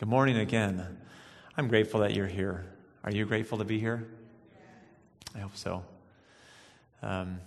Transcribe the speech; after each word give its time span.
Good 0.00 0.08
morning 0.08 0.38
again. 0.38 0.96
I'm 1.58 1.68
grateful 1.68 2.00
that 2.00 2.14
you're 2.14 2.26
here. 2.26 2.64
Are 3.04 3.10
you 3.10 3.26
grateful 3.26 3.58
to 3.58 3.64
be 3.64 3.78
here? 3.78 4.08
I 5.36 5.40
hope 5.40 5.54
so. 5.54 5.84
Um, 7.02 7.38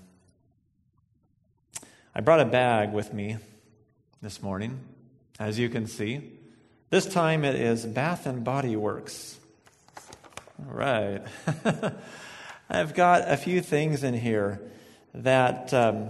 I 2.13 2.21
brought 2.21 2.41
a 2.41 2.45
bag 2.45 2.93
with 2.93 3.11
me 3.11 3.37
this 4.21 4.43
morning, 4.43 4.81
as 5.39 5.57
you 5.57 5.67
can 5.67 5.87
see. 5.87 6.29
This 6.91 7.07
time 7.07 7.43
it 7.43 7.55
is 7.55 7.87
Bath 7.87 8.27
and 8.27 8.43
Body 8.43 8.75
Works. 8.75 9.39
All 10.59 10.75
right. 10.75 11.23
I've 12.69 12.93
got 12.93 13.23
a 13.31 13.35
few 13.35 13.61
things 13.61 14.03
in 14.03 14.13
here 14.13 14.61
that, 15.15 15.73
um, 15.73 16.09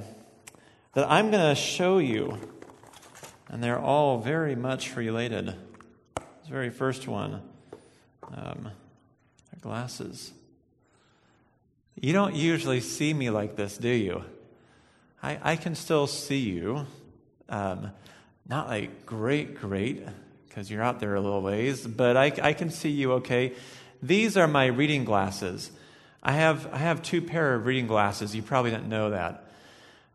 that 0.91 1.09
I'm 1.09 1.31
going 1.31 1.55
to 1.55 1.55
show 1.55 1.99
you, 1.99 2.37
and 3.47 3.63
they're 3.63 3.79
all 3.79 4.17
very 4.17 4.57
much 4.57 4.97
related. 4.97 5.55
Very 6.49 6.69
first 6.69 7.07
one 7.07 7.41
um, 8.35 8.69
glasses. 9.61 10.33
You 11.95 12.11
don't 12.11 12.35
usually 12.35 12.81
see 12.81 13.13
me 13.13 13.29
like 13.29 13.55
this, 13.55 13.77
do 13.77 13.87
you? 13.89 14.23
I, 15.21 15.39
I 15.41 15.55
can 15.55 15.73
still 15.73 16.05
see 16.05 16.39
you. 16.39 16.85
Um, 17.47 17.91
not 18.47 18.67
like 18.67 19.05
great, 19.05 19.55
great, 19.55 20.05
because 20.47 20.69
you're 20.69 20.83
out 20.83 20.99
there 20.99 21.15
a 21.15 21.21
little 21.21 21.41
ways, 21.41 21.87
but 21.87 22.17
I, 22.17 22.33
I 22.41 22.53
can 22.53 22.69
see 22.69 22.89
you 22.89 23.13
okay. 23.13 23.53
These 24.01 24.35
are 24.35 24.47
my 24.47 24.65
reading 24.65 25.05
glasses. 25.05 25.71
I 26.21 26.33
have, 26.33 26.67
I 26.73 26.77
have 26.77 27.01
two 27.01 27.21
pair 27.21 27.55
of 27.55 27.65
reading 27.65 27.87
glasses. 27.87 28.35
You 28.35 28.41
probably 28.41 28.71
didn't 28.71 28.89
know 28.89 29.11
that. 29.11 29.49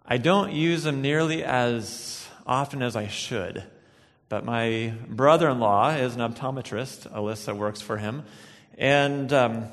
I 0.04 0.18
don't 0.18 0.52
use 0.52 0.82
them 0.82 1.00
nearly 1.00 1.42
as 1.42 2.26
often 2.46 2.82
as 2.82 2.96
I 2.96 3.08
should. 3.08 3.64
But 4.28 4.44
my 4.44 4.92
brother 5.08 5.48
in 5.48 5.58
law 5.58 5.90
is 5.90 6.14
an 6.14 6.20
optometrist. 6.20 7.10
Alyssa 7.12 7.56
works 7.56 7.80
for 7.80 7.96
him. 7.96 8.24
And 8.76 9.32
um, 9.32 9.68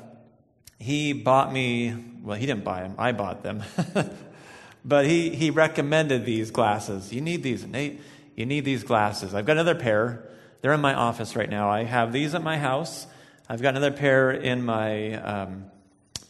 he 0.78 1.12
bought 1.12 1.52
me, 1.52 1.94
well, 2.22 2.38
he 2.38 2.46
didn't 2.46 2.64
buy 2.64 2.80
them, 2.82 2.94
I 2.98 3.12
bought 3.12 3.42
them. 3.42 3.62
but 4.84 5.06
he, 5.06 5.30
he 5.30 5.50
recommended 5.50 6.24
these 6.24 6.50
glasses. 6.50 7.12
You 7.12 7.20
need 7.20 7.42
these, 7.42 7.66
Nate. 7.66 8.00
You 8.34 8.46
need 8.46 8.64
these 8.64 8.82
glasses. 8.82 9.34
I've 9.34 9.46
got 9.46 9.52
another 9.52 9.74
pair. 9.74 10.28
They're 10.60 10.72
in 10.72 10.80
my 10.80 10.94
office 10.94 11.36
right 11.36 11.48
now. 11.48 11.70
I 11.70 11.84
have 11.84 12.12
these 12.12 12.34
at 12.34 12.42
my 12.42 12.58
house. 12.58 13.06
I've 13.48 13.62
got 13.62 13.70
another 13.70 13.92
pair 13.92 14.30
in 14.30 14.64
my, 14.64 15.14
um, 15.14 15.66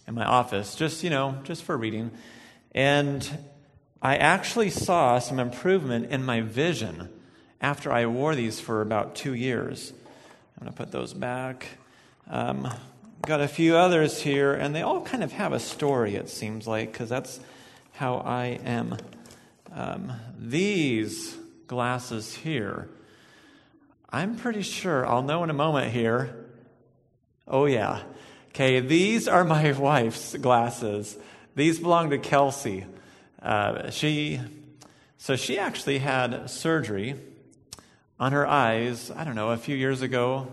in 0.06 0.14
my 0.14 0.24
office, 0.24 0.74
just, 0.74 1.02
you 1.02 1.10
know, 1.10 1.38
just 1.44 1.62
for 1.62 1.76
reading. 1.76 2.10
And 2.72 3.26
I 4.02 4.16
actually 4.16 4.70
saw 4.70 5.18
some 5.18 5.38
improvement 5.38 6.10
in 6.10 6.24
my 6.24 6.42
vision 6.42 7.08
after 7.60 7.92
I 7.92 8.06
wore 8.06 8.34
these 8.34 8.60
for 8.60 8.80
about 8.80 9.14
two 9.14 9.34
years. 9.34 9.92
I'm 10.56 10.64
going 10.64 10.72
to 10.72 10.76
put 10.76 10.92
those 10.92 11.12
back. 11.12 11.66
Um, 12.28 12.68
got 13.22 13.40
a 13.40 13.48
few 13.48 13.76
others 13.76 14.20
here, 14.20 14.54
and 14.54 14.74
they 14.74 14.82
all 14.82 15.02
kind 15.02 15.22
of 15.22 15.32
have 15.32 15.52
a 15.52 15.60
story, 15.60 16.16
it 16.16 16.28
seems 16.28 16.66
like, 16.66 16.92
because 16.92 17.08
that's 17.08 17.40
how 17.92 18.16
I 18.18 18.58
am. 18.64 18.96
Um, 19.72 20.12
these 20.38 21.36
glasses 21.66 22.34
here, 22.34 22.88
I'm 24.10 24.36
pretty 24.36 24.62
sure 24.62 25.06
I'll 25.06 25.22
know 25.22 25.44
in 25.44 25.50
a 25.50 25.54
moment 25.54 25.92
here. 25.92 26.46
Oh, 27.48 27.66
yeah. 27.66 28.02
Okay, 28.50 28.80
these 28.80 29.28
are 29.28 29.44
my 29.44 29.72
wife's 29.78 30.34
glasses. 30.36 31.16
These 31.54 31.80
belong 31.80 32.10
to 32.10 32.18
Kelsey. 32.18 32.86
Uh, 33.42 33.90
she, 33.90 34.40
so 35.18 35.36
she 35.36 35.58
actually 35.58 35.98
had 35.98 36.48
surgery 36.48 37.16
on 38.18 38.32
her 38.32 38.46
eyes, 38.46 39.10
I 39.10 39.24
don't 39.24 39.34
know, 39.34 39.50
a 39.50 39.56
few 39.56 39.76
years 39.76 40.00
ago, 40.02 40.48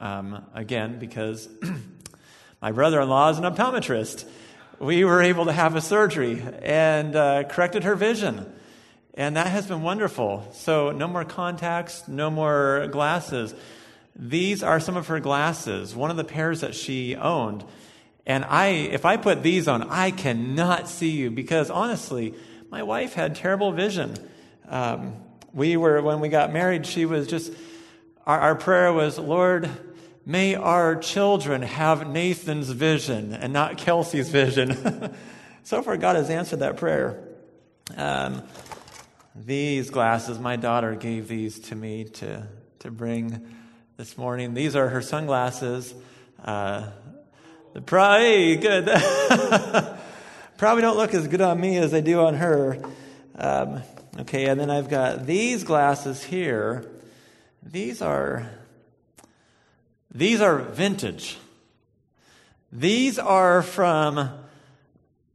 um, 0.00 0.44
again, 0.54 0.98
because 0.98 1.48
my 2.62 2.72
brother 2.72 3.00
in 3.00 3.08
law 3.08 3.30
is 3.30 3.38
an 3.38 3.44
optometrist. 3.44 4.28
We 4.78 5.04
were 5.04 5.22
able 5.22 5.46
to 5.46 5.52
have 5.52 5.74
a 5.76 5.80
surgery 5.80 6.42
and 6.62 7.16
uh, 7.16 7.44
corrected 7.44 7.84
her 7.84 7.94
vision. 7.94 8.52
And 9.14 9.36
that 9.36 9.46
has 9.46 9.66
been 9.66 9.80
wonderful. 9.80 10.46
So, 10.52 10.90
no 10.90 11.08
more 11.08 11.24
contacts, 11.24 12.06
no 12.06 12.30
more 12.30 12.86
glasses. 12.88 13.54
These 14.14 14.62
are 14.62 14.78
some 14.78 14.98
of 14.98 15.06
her 15.06 15.20
glasses, 15.20 15.96
one 15.96 16.10
of 16.10 16.18
the 16.18 16.24
pairs 16.24 16.60
that 16.60 16.74
she 16.74 17.16
owned. 17.16 17.64
And 18.26 18.44
I, 18.44 18.66
if 18.68 19.06
I 19.06 19.16
put 19.16 19.42
these 19.42 19.68
on, 19.68 19.84
I 19.84 20.10
cannot 20.10 20.88
see 20.88 21.10
you 21.10 21.30
because 21.30 21.70
honestly, 21.70 22.34
my 22.70 22.82
wife 22.82 23.14
had 23.14 23.36
terrible 23.36 23.72
vision. 23.72 24.14
Um, 24.68 25.16
we 25.56 25.78
were, 25.78 26.02
when 26.02 26.20
we 26.20 26.28
got 26.28 26.52
married, 26.52 26.84
she 26.84 27.06
was 27.06 27.26
just, 27.26 27.50
our, 28.26 28.38
our 28.38 28.54
prayer 28.54 28.92
was, 28.92 29.18
Lord, 29.18 29.70
may 30.26 30.54
our 30.54 30.96
children 30.96 31.62
have 31.62 32.06
Nathan's 32.06 32.68
vision 32.68 33.32
and 33.32 33.54
not 33.54 33.78
Kelsey's 33.78 34.28
vision. 34.28 35.14
so 35.62 35.80
far, 35.80 35.96
God 35.96 36.16
has 36.16 36.28
answered 36.28 36.58
that 36.58 36.76
prayer. 36.76 37.26
Um, 37.96 38.42
these 39.34 39.88
glasses, 39.88 40.38
my 40.38 40.56
daughter 40.56 40.94
gave 40.94 41.26
these 41.26 41.58
to 41.60 41.74
me 41.74 42.04
to, 42.04 42.46
to 42.80 42.90
bring 42.90 43.56
this 43.96 44.18
morning. 44.18 44.52
These 44.52 44.76
are 44.76 44.90
her 44.90 45.00
sunglasses. 45.00 45.94
Uh, 46.44 46.90
the 47.72 47.80
probably 47.80 48.56
good. 48.56 48.84
probably 50.58 50.82
don't 50.82 50.98
look 50.98 51.14
as 51.14 51.26
good 51.28 51.40
on 51.40 51.58
me 51.58 51.78
as 51.78 51.92
they 51.92 52.02
do 52.02 52.20
on 52.20 52.34
her. 52.34 52.78
Um, 53.38 53.82
Okay, 54.18 54.46
and 54.46 54.58
then 54.58 54.70
I've 54.70 54.88
got 54.88 55.26
these 55.26 55.62
glasses 55.62 56.22
here. 56.22 56.90
These 57.62 58.00
are 58.00 58.48
these 60.10 60.40
are 60.40 60.56
vintage. 60.56 61.36
These 62.72 63.18
are 63.18 63.60
from 63.60 64.30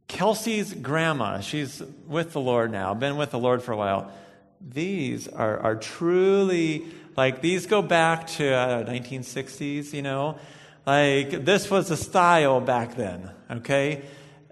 Kelsey's 0.08 0.74
grandma. 0.74 1.40
She's 1.40 1.80
with 2.08 2.32
the 2.32 2.40
Lord 2.40 2.72
now, 2.72 2.92
been 2.94 3.16
with 3.16 3.30
the 3.30 3.38
Lord 3.38 3.62
for 3.62 3.72
a 3.72 3.76
while. 3.76 4.12
These 4.60 5.28
are, 5.28 5.58
are 5.58 5.76
truly, 5.76 6.84
like, 7.16 7.40
these 7.40 7.66
go 7.66 7.80
back 7.80 8.26
to 8.38 8.52
uh, 8.52 8.84
1960s, 8.84 9.92
you 9.92 10.02
know? 10.02 10.38
Like, 10.84 11.44
this 11.44 11.70
was 11.70 11.90
a 11.90 11.96
style 11.96 12.60
back 12.60 12.96
then, 12.96 13.30
okay? 13.50 14.02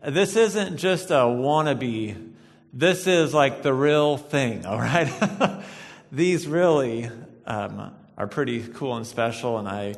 This 0.05 0.37
isn't 0.37 0.77
just 0.77 1.11
a 1.11 1.25
wannabe 1.27 2.30
this 2.73 3.07
is 3.07 3.35
like 3.35 3.63
the 3.63 3.73
real 3.73 4.17
thing, 4.17 4.67
all 4.67 4.79
right? 4.79 5.63
These 6.13 6.47
really 6.47 7.11
um, 7.47 7.93
are 8.17 8.27
pretty 8.27 8.63
cool 8.63 8.97
and 8.97 9.07
special, 9.07 9.59
and 9.59 9.69
I 9.69 9.95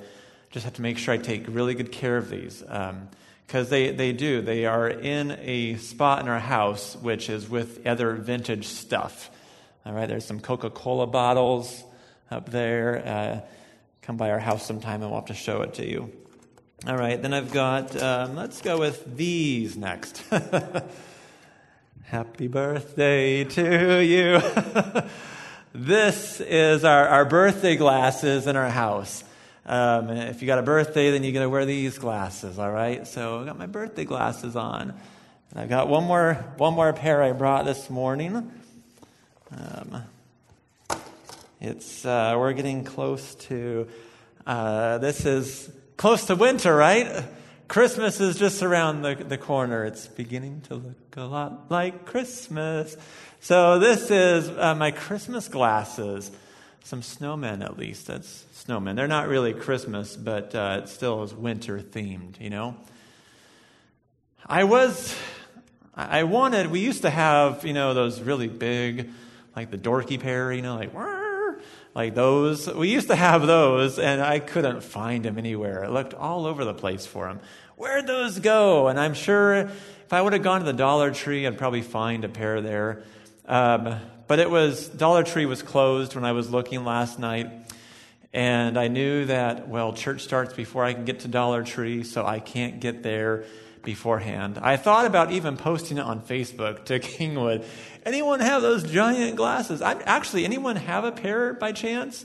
just 0.50 0.64
have 0.64 0.74
to 0.74 0.82
make 0.82 0.98
sure 0.98 1.14
I 1.14 1.18
take 1.18 1.46
really 1.48 1.74
good 1.74 1.90
care 1.90 2.16
of 2.16 2.28
these. 2.28 2.60
Because 2.60 3.66
um, 3.66 3.70
they, 3.70 3.90
they 3.90 4.12
do. 4.12 4.42
They 4.42 4.66
are 4.66 4.88
in 4.88 5.32
a 5.40 5.76
spot 5.76 6.20
in 6.20 6.28
our 6.28 6.38
house 6.38 6.96
which 6.96 7.30
is 7.30 7.48
with 7.48 7.86
other 7.86 8.14
vintage 8.14 8.66
stuff. 8.66 9.30
All 9.84 9.92
right, 9.92 10.08
there's 10.08 10.24
some 10.24 10.40
Coca 10.40 10.70
Cola 10.70 11.06
bottles 11.06 11.82
up 12.30 12.50
there. 12.50 13.02
Uh, 13.04 13.40
come 14.02 14.16
by 14.16 14.30
our 14.30 14.38
house 14.38 14.66
sometime 14.66 15.00
and 15.02 15.10
we'll 15.10 15.20
have 15.20 15.28
to 15.28 15.34
show 15.34 15.62
it 15.62 15.74
to 15.74 15.88
you. 15.88 16.12
All 16.86 16.96
right, 16.96 17.20
then 17.20 17.32
I've 17.32 17.52
got, 17.52 18.00
um, 18.00 18.36
let's 18.36 18.60
go 18.60 18.78
with 18.78 19.16
these 19.16 19.76
next. 19.76 20.22
Happy 22.12 22.46
birthday 22.46 23.42
to 23.42 24.04
you. 24.04 24.38
this 25.72 26.42
is 26.42 26.84
our, 26.84 27.08
our 27.08 27.24
birthday 27.24 27.74
glasses 27.74 28.46
in 28.46 28.54
our 28.54 28.68
house. 28.68 29.24
Um, 29.64 30.10
if 30.10 30.42
you 30.42 30.46
got 30.46 30.58
a 30.58 30.62
birthday, 30.62 31.10
then 31.10 31.24
you 31.24 31.32
got 31.32 31.40
to 31.40 31.48
wear 31.48 31.64
these 31.64 31.96
glasses, 31.96 32.58
all 32.58 32.70
right? 32.70 33.06
So 33.06 33.40
I 33.40 33.46
got 33.46 33.56
my 33.56 33.64
birthday 33.64 34.04
glasses 34.04 34.56
on. 34.56 34.90
And 34.90 35.58
I've 35.58 35.70
got 35.70 35.88
one 35.88 36.04
more, 36.04 36.34
one 36.58 36.74
more 36.74 36.92
pair 36.92 37.22
I 37.22 37.32
brought 37.32 37.64
this 37.64 37.88
morning. 37.88 38.52
Um, 39.50 40.02
it's, 41.62 42.04
uh, 42.04 42.34
we're 42.36 42.52
getting 42.52 42.84
close 42.84 43.36
to, 43.36 43.88
uh, 44.46 44.98
this 44.98 45.24
is 45.24 45.72
close 45.96 46.26
to 46.26 46.36
winter, 46.36 46.76
right? 46.76 47.24
Christmas 47.72 48.20
is 48.20 48.36
just 48.36 48.62
around 48.62 49.00
the, 49.00 49.14
the 49.14 49.38
corner. 49.38 49.86
It's 49.86 50.06
beginning 50.06 50.60
to 50.68 50.74
look 50.74 51.16
a 51.16 51.22
lot 51.22 51.70
like 51.70 52.04
Christmas. 52.04 52.94
So, 53.40 53.78
this 53.78 54.10
is 54.10 54.46
uh, 54.50 54.74
my 54.74 54.90
Christmas 54.90 55.48
glasses. 55.48 56.30
Some 56.84 57.00
snowmen, 57.00 57.64
at 57.64 57.78
least. 57.78 58.08
That's 58.08 58.44
snowmen. 58.54 58.94
They're 58.94 59.08
not 59.08 59.26
really 59.26 59.54
Christmas, 59.54 60.16
but 60.16 60.54
uh, 60.54 60.82
it 60.82 60.90
still 60.90 61.22
is 61.22 61.32
winter 61.32 61.78
themed, 61.78 62.38
you 62.38 62.50
know? 62.50 62.76
I 64.44 64.64
was, 64.64 65.16
I 65.94 66.24
wanted, 66.24 66.70
we 66.70 66.80
used 66.80 67.00
to 67.02 67.10
have, 67.10 67.64
you 67.64 67.72
know, 67.72 67.94
those 67.94 68.20
really 68.20 68.48
big, 68.48 69.08
like 69.56 69.70
the 69.70 69.78
dorky 69.78 70.20
pair, 70.20 70.52
you 70.52 70.60
know, 70.60 70.76
like, 70.76 70.92
like 71.94 72.14
those. 72.14 72.70
We 72.70 72.90
used 72.90 73.08
to 73.08 73.16
have 73.16 73.46
those, 73.46 73.98
and 73.98 74.20
I 74.20 74.40
couldn't 74.40 74.82
find 74.82 75.24
them 75.24 75.38
anywhere. 75.38 75.86
I 75.86 75.88
looked 75.88 76.12
all 76.12 76.44
over 76.44 76.66
the 76.66 76.74
place 76.74 77.06
for 77.06 77.28
them. 77.28 77.40
Where'd 77.76 78.06
those 78.06 78.38
go? 78.38 78.88
And 78.88 78.98
I'm 78.98 79.14
sure 79.14 79.54
if 79.54 80.12
I 80.12 80.20
would 80.20 80.32
have 80.32 80.42
gone 80.42 80.60
to 80.60 80.66
the 80.66 80.72
Dollar 80.72 81.10
Tree, 81.10 81.46
I'd 81.46 81.58
probably 81.58 81.82
find 81.82 82.24
a 82.24 82.28
pair 82.28 82.60
there. 82.60 83.02
Um, 83.46 83.98
but 84.26 84.38
it 84.38 84.50
was, 84.50 84.88
Dollar 84.88 85.22
Tree 85.22 85.46
was 85.46 85.62
closed 85.62 86.14
when 86.14 86.24
I 86.24 86.32
was 86.32 86.50
looking 86.50 86.84
last 86.84 87.18
night. 87.18 87.50
And 88.32 88.78
I 88.78 88.88
knew 88.88 89.26
that, 89.26 89.68
well, 89.68 89.92
church 89.92 90.22
starts 90.22 90.54
before 90.54 90.84
I 90.84 90.94
can 90.94 91.04
get 91.04 91.20
to 91.20 91.28
Dollar 91.28 91.62
Tree, 91.62 92.02
so 92.02 92.24
I 92.24 92.40
can't 92.40 92.80
get 92.80 93.02
there 93.02 93.44
beforehand. 93.82 94.58
I 94.62 94.76
thought 94.76 95.06
about 95.06 95.32
even 95.32 95.56
posting 95.56 95.98
it 95.98 96.04
on 96.04 96.20
Facebook 96.20 96.84
to 96.86 96.98
Kingwood. 97.00 97.64
Anyone 98.06 98.40
have 98.40 98.62
those 98.62 98.84
giant 98.84 99.36
glasses? 99.36 99.82
I, 99.82 99.94
actually, 100.02 100.44
anyone 100.44 100.76
have 100.76 101.04
a 101.04 101.12
pair 101.12 101.52
by 101.52 101.72
chance? 101.72 102.24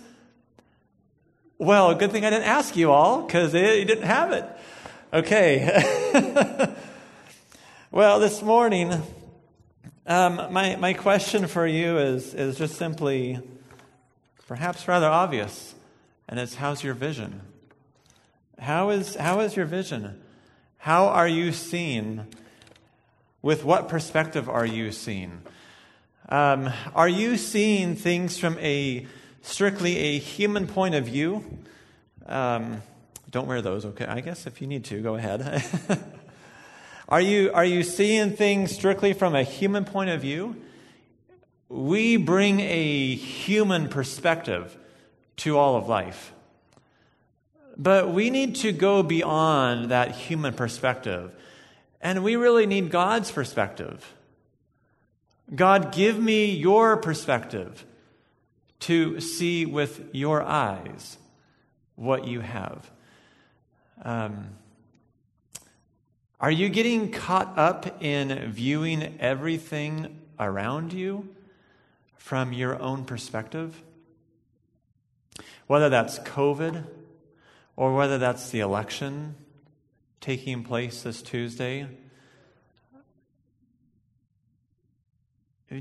Well, 1.58 1.94
good 1.96 2.12
thing 2.12 2.24
I 2.24 2.30
didn't 2.30 2.48
ask 2.48 2.76
you 2.76 2.92
all 2.92 3.24
because 3.24 3.54
you 3.54 3.86
didn't 3.86 4.04
have 4.04 4.32
it. 4.32 4.46
Okay. 5.13 5.63
well, 7.92 8.19
this 8.19 8.42
morning, 8.42 8.92
um, 10.06 10.51
my, 10.51 10.75
my 10.75 10.92
question 10.92 11.48
for 11.48 11.65
you 11.65 11.98
is, 11.98 12.33
is 12.33 12.57
just 12.57 12.75
simply 12.75 13.39
perhaps 14.50 14.86
rather 14.86 15.07
obvious, 15.07 15.75
and 16.27 16.42
it's 16.42 16.56
how's 16.56 16.83
your 16.83 16.94
vision? 16.94 17.39
How 18.59 18.89
is, 18.89 19.15
how 19.15 19.39
is 19.39 19.56
your 19.56 19.65
vision? 19.65 20.21
How 20.80 21.06
are 21.07 21.27
you 21.27 21.54
seen? 21.54 22.27
With 23.42 23.63
what 23.63 23.88
perspective 23.88 24.50
are 24.50 24.65
you 24.65 24.92
seen? 24.92 25.39
Um, 26.27 26.69
are 26.94 27.07
you 27.07 27.38
seeing 27.38 27.95
things 27.95 28.38
from 28.38 28.59
a 28.59 29.07
strictly 29.42 29.95
a 30.00 30.18
human 30.19 30.68
point 30.68 30.95
of 30.95 31.06
view? 31.06 31.45
Um, 32.25 32.81
don't 33.30 33.48
wear 33.48 33.62
those, 33.62 33.86
okay? 33.86 34.06
I 34.06 34.22
guess 34.22 34.48
if 34.48 34.62
you 34.62 34.68
need 34.68 34.86
to, 34.86 35.02
go 35.02 35.16
ahead. 35.16 35.64
are, 37.10 37.22
you, 37.22 37.52
are 37.54 37.66
you 37.66 37.84
seeing 37.84 38.36
things 38.36 38.74
strictly 38.74 39.14
from 39.14 39.36
a 39.36 39.44
human 39.44 39.86
point 39.86 40.10
of 40.10 40.22
view? 40.22 40.56
We 41.70 42.16
bring 42.18 42.62
a 42.62 43.16
human 43.16 43.90
perspective 43.90 44.78
to 45.38 45.58
all 45.58 45.76
of 45.76 45.88
life. 45.88 46.34
But 47.78 48.12
we 48.12 48.30
need 48.30 48.56
to 48.58 48.72
go 48.72 49.04
beyond 49.04 49.92
that 49.92 50.12
human 50.12 50.54
perspective. 50.54 51.32
And 52.02 52.24
we 52.24 52.36
really 52.36 52.66
need 52.66 52.90
God's 52.90 53.30
perspective. 53.30 54.14
God, 55.54 55.92
give 55.92 56.20
me 56.20 56.46
your 56.46 56.98
perspective 56.98 57.86
to 58.82 59.20
see 59.20 59.66
with 59.66 60.10
your 60.14 60.42
eyes 60.42 61.18
what 61.96 62.28
you 62.28 62.42
have. 62.42 62.90
Um, 64.04 64.50
are 66.40 66.52
you 66.52 66.70
getting 66.70 67.12
caught 67.12 67.58
up 67.58 68.02
in 68.04 68.52
viewing 68.52 69.18
everything 69.20 70.20
around 70.40 70.94
you 70.94 71.30
from 72.16 72.54
your 72.54 72.80
own 72.82 73.06
perspective? 73.06 73.82
Whether 75.66 75.90
that's 75.90 76.20
COVID, 76.20 76.86
or 77.76 77.96
whether 77.96 78.18
that's 78.18 78.50
the 78.50 78.60
election 78.60 79.36
taking 80.22 80.64
place 80.64 81.04
this 81.04 81.22
Tuesday, 81.22 81.88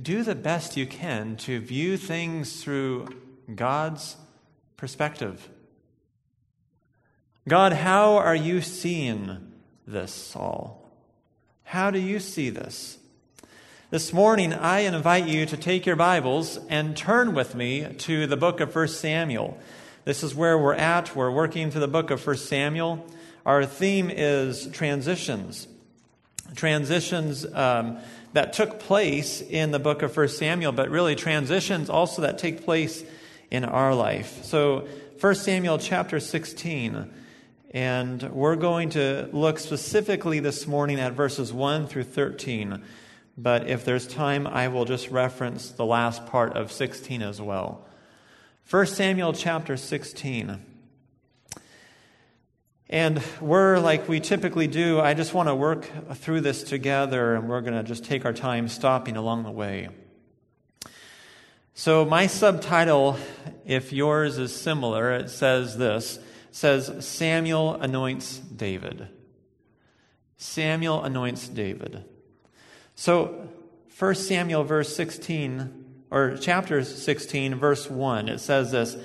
do 0.02 0.22
the 0.22 0.34
best 0.34 0.76
you 0.76 0.86
can 0.86 1.36
to 1.36 1.60
view 1.60 1.96
things 1.96 2.62
through 2.62 3.08
God's 3.54 4.16
perspective. 4.76 5.48
God, 7.48 7.74
how 7.74 8.16
are 8.16 8.34
you 8.34 8.60
seeing 8.60 9.52
this, 9.86 10.12
Saul? 10.12 10.90
How 11.62 11.92
do 11.92 12.00
you 12.00 12.18
see 12.18 12.50
this? 12.50 12.98
This 13.88 14.12
morning, 14.12 14.52
I 14.52 14.80
invite 14.80 15.28
you 15.28 15.46
to 15.46 15.56
take 15.56 15.86
your 15.86 15.94
Bibles 15.94 16.58
and 16.68 16.96
turn 16.96 17.34
with 17.34 17.54
me 17.54 17.86
to 17.98 18.26
the 18.26 18.36
book 18.36 18.58
of 18.58 18.74
1 18.74 18.88
Samuel. 18.88 19.56
This 20.04 20.24
is 20.24 20.34
where 20.34 20.58
we're 20.58 20.74
at. 20.74 21.14
We're 21.14 21.30
working 21.30 21.70
through 21.70 21.82
the 21.82 21.86
book 21.86 22.10
of 22.10 22.26
1 22.26 22.36
Samuel. 22.36 23.06
Our 23.44 23.64
theme 23.64 24.10
is 24.10 24.66
transitions. 24.72 25.68
Transitions 26.56 27.46
um, 27.54 27.98
that 28.32 28.54
took 28.54 28.80
place 28.80 29.40
in 29.40 29.70
the 29.70 29.78
book 29.78 30.02
of 30.02 30.16
1 30.16 30.28
Samuel, 30.30 30.72
but 30.72 30.90
really 30.90 31.14
transitions 31.14 31.88
also 31.90 32.22
that 32.22 32.38
take 32.38 32.64
place 32.64 33.04
in 33.52 33.64
our 33.64 33.94
life. 33.94 34.42
So, 34.42 34.88
1 35.20 35.34
Samuel 35.36 35.78
chapter 35.78 36.18
16. 36.18 37.12
And 37.72 38.22
we're 38.30 38.56
going 38.56 38.90
to 38.90 39.28
look 39.32 39.58
specifically 39.58 40.38
this 40.38 40.66
morning 40.66 41.00
at 41.00 41.14
verses 41.14 41.52
1 41.52 41.88
through 41.88 42.04
13. 42.04 42.82
But 43.36 43.68
if 43.68 43.84
there's 43.84 44.06
time, 44.06 44.46
I 44.46 44.68
will 44.68 44.84
just 44.84 45.10
reference 45.10 45.70
the 45.70 45.84
last 45.84 46.26
part 46.26 46.56
of 46.56 46.70
16 46.70 47.22
as 47.22 47.40
well. 47.40 47.84
1 48.70 48.86
Samuel 48.86 49.32
chapter 49.32 49.76
16. 49.76 50.64
And 52.88 53.20
we're 53.40 53.78
like 53.78 54.08
we 54.08 54.20
typically 54.20 54.68
do. 54.68 55.00
I 55.00 55.14
just 55.14 55.34
want 55.34 55.48
to 55.48 55.54
work 55.54 55.88
through 56.14 56.42
this 56.42 56.62
together, 56.62 57.34
and 57.34 57.48
we're 57.48 57.62
going 57.62 57.74
to 57.74 57.82
just 57.82 58.04
take 58.04 58.24
our 58.24 58.32
time 58.32 58.68
stopping 58.68 59.16
along 59.16 59.42
the 59.42 59.50
way. 59.50 59.88
So, 61.74 62.04
my 62.04 62.28
subtitle, 62.28 63.18
if 63.66 63.92
yours 63.92 64.38
is 64.38 64.54
similar, 64.54 65.12
it 65.12 65.30
says 65.30 65.76
this 65.76 66.20
says, 66.56 67.06
Samuel 67.06 67.74
anoints 67.74 68.38
David. 68.38 69.08
Samuel 70.38 71.04
anoints 71.04 71.48
David. 71.48 72.02
So, 72.94 73.50
1 73.98 74.14
Samuel, 74.14 74.64
verse 74.64 74.96
16 74.96 75.84
or 76.10 76.38
chapter 76.40 76.82
16, 76.82 77.56
verse 77.56 77.90
1, 77.90 78.30
it 78.30 78.38
says 78.38 78.70
this 78.70 78.96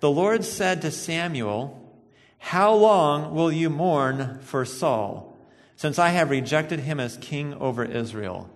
The 0.00 0.10
Lord 0.10 0.44
said 0.44 0.82
to 0.82 0.90
Samuel, 0.90 1.98
How 2.36 2.74
long 2.74 3.34
will 3.34 3.50
you 3.50 3.70
mourn 3.70 4.40
for 4.42 4.66
Saul, 4.66 5.34
since 5.76 5.98
I 5.98 6.10
have 6.10 6.28
rejected 6.28 6.80
him 6.80 7.00
as 7.00 7.16
king 7.16 7.54
over 7.54 7.86
Israel? 7.86 8.50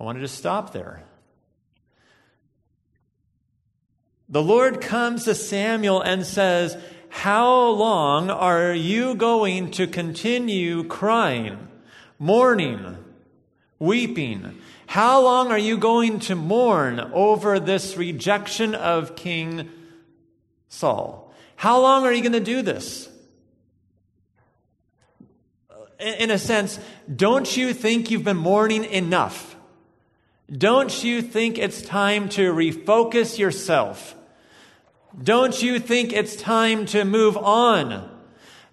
I 0.00 0.04
wanted 0.04 0.20
to 0.20 0.28
stop 0.28 0.72
there. 0.72 1.02
The 4.30 4.42
Lord 4.42 4.80
comes 4.80 5.24
to 5.24 5.34
Samuel 5.34 6.00
and 6.00 6.24
says, 6.24 6.78
How 7.10 7.68
long 7.68 8.30
are 8.30 8.72
you 8.72 9.14
going 9.14 9.72
to 9.72 9.86
continue 9.86 10.84
crying, 10.84 11.68
mourning, 12.18 12.96
weeping? 13.78 14.56
How 14.86 15.20
long 15.20 15.50
are 15.50 15.58
you 15.58 15.76
going 15.76 16.20
to 16.20 16.36
mourn 16.36 17.00
over 17.12 17.60
this 17.60 17.96
rejection 17.96 18.74
of 18.74 19.16
King 19.16 19.68
Saul? 20.68 21.34
How 21.56 21.80
long 21.80 22.06
are 22.06 22.12
you 22.12 22.22
going 22.22 22.32
to 22.32 22.40
do 22.40 22.62
this? 22.62 23.08
In 25.98 26.30
a 26.30 26.38
sense, 26.38 26.78
don't 27.14 27.56
you 27.56 27.74
think 27.74 28.10
you've 28.10 28.24
been 28.24 28.36
mourning 28.36 28.84
enough? 28.84 29.56
Don't 30.50 31.04
you 31.04 31.22
think 31.22 31.58
it's 31.58 31.82
time 31.82 32.28
to 32.30 32.52
refocus 32.52 33.36
yourself? 33.36 34.14
Don't 35.22 35.62
you 35.62 35.78
think 35.78 36.12
it's 36.12 36.36
time 36.36 36.86
to 36.86 37.04
move 37.04 37.36
on? 37.36 38.08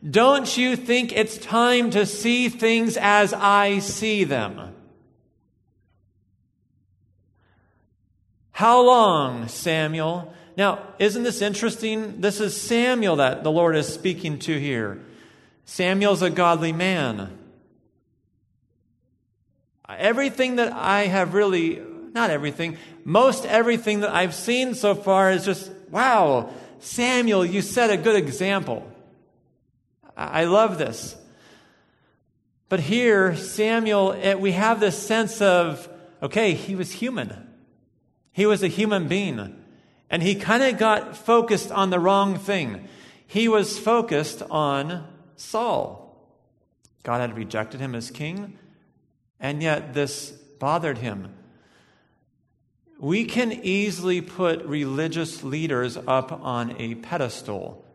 Don't 0.08 0.58
you 0.58 0.76
think 0.76 1.12
it's 1.12 1.38
time 1.38 1.90
to 1.92 2.06
see 2.06 2.50
things 2.50 2.98
as 2.98 3.34
I 3.34 3.80
see 3.80 4.24
them? 4.24 4.76
How 8.52 8.82
long, 8.82 9.48
Samuel? 9.48 10.34
Now, 10.56 10.80
isn't 10.98 11.24
this 11.24 11.42
interesting? 11.42 12.22
This 12.22 12.40
is 12.40 12.60
Samuel 12.60 13.18
that 13.18 13.44
the 13.44 13.52
Lord 13.52 13.76
is 13.76 13.88
speaking 13.88 14.40
to 14.40 14.60
here. 14.60 15.00
Samuel's 15.66 16.22
a 16.22 16.30
godly 16.30 16.72
man. 16.72 17.38
Everything 19.88 20.56
that 20.56 20.74
I 20.74 21.08
have 21.08 21.34
really, 21.34 21.82
not 22.14 22.30
everything, 22.30 22.78
most 23.04 23.46
everything 23.46 24.00
that 24.00 24.10
I've 24.10 24.34
seen 24.34 24.74
so 24.74 24.96
far 24.96 25.32
is 25.32 25.46
just, 25.46 25.72
wow, 25.90 26.50
Samuel, 26.80 27.46
you 27.46 27.62
set 27.62 27.90
a 27.90 27.98
good 27.98 28.16
example. 28.16 28.90
I 30.16 30.46
love 30.46 30.78
this. 30.78 31.16
But 32.70 32.82
here, 32.82 33.36
Samuel, 33.36 34.14
eh, 34.14 34.34
we 34.34 34.52
have 34.52 34.80
this 34.80 34.98
sense 34.98 35.42
of, 35.42 35.88
okay, 36.22 36.54
he 36.54 36.76
was 36.76 36.92
human. 36.92 37.48
He 38.32 38.46
was 38.46 38.62
a 38.64 38.68
human 38.68 39.08
being. 39.08 39.64
And 40.10 40.24
he 40.24 40.36
kind 40.36 40.64
of 40.64 40.78
got 40.78 41.16
focused 41.16 41.72
on 41.72 41.90
the 41.90 42.00
wrong 42.00 42.38
thing. 42.38 42.88
He 43.26 43.48
was 43.48 43.78
focused 43.78 44.42
on 44.50 45.08
Saul. 45.36 46.08
God 47.04 47.22
had 47.22 47.38
rejected 47.38 47.80
him 47.80 47.96
as 47.96 48.12
king, 48.12 48.58
and 49.40 49.62
yet 49.62 49.94
this 49.94 50.32
bothered 50.32 50.98
him. 50.98 51.34
We 53.00 53.26
can 53.26 53.52
easily 53.52 54.22
put 54.22 54.66
religious 54.66 55.44
leaders 55.44 55.98
up 55.98 56.32
on 56.32 56.76
a 56.80 56.96
pedestal 56.96 57.86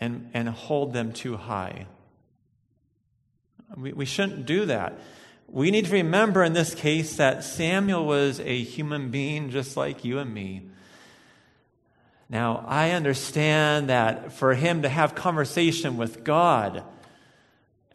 and, 0.00 0.30
and 0.34 0.48
hold 0.48 0.92
them 0.92 1.12
too 1.12 1.36
high. 1.36 1.86
We, 3.76 3.92
we 3.92 4.04
shouldn't 4.04 4.46
do 4.46 4.66
that. 4.66 4.98
We 5.48 5.70
need 5.70 5.86
to 5.86 5.92
remember 5.92 6.44
in 6.44 6.52
this 6.52 6.74
case 6.74 7.16
that 7.16 7.42
Samuel 7.42 8.04
was 8.04 8.38
a 8.40 8.62
human 8.62 9.10
being 9.10 9.50
just 9.50 9.76
like 9.76 10.04
you 10.04 10.18
and 10.18 10.32
me. 10.32 10.62
Now, 12.28 12.64
I 12.68 12.90
understand 12.90 13.88
that 13.88 14.32
for 14.32 14.54
him 14.54 14.82
to 14.82 14.88
have 14.88 15.14
conversation 15.14 15.96
with 15.96 16.22
God 16.22 16.84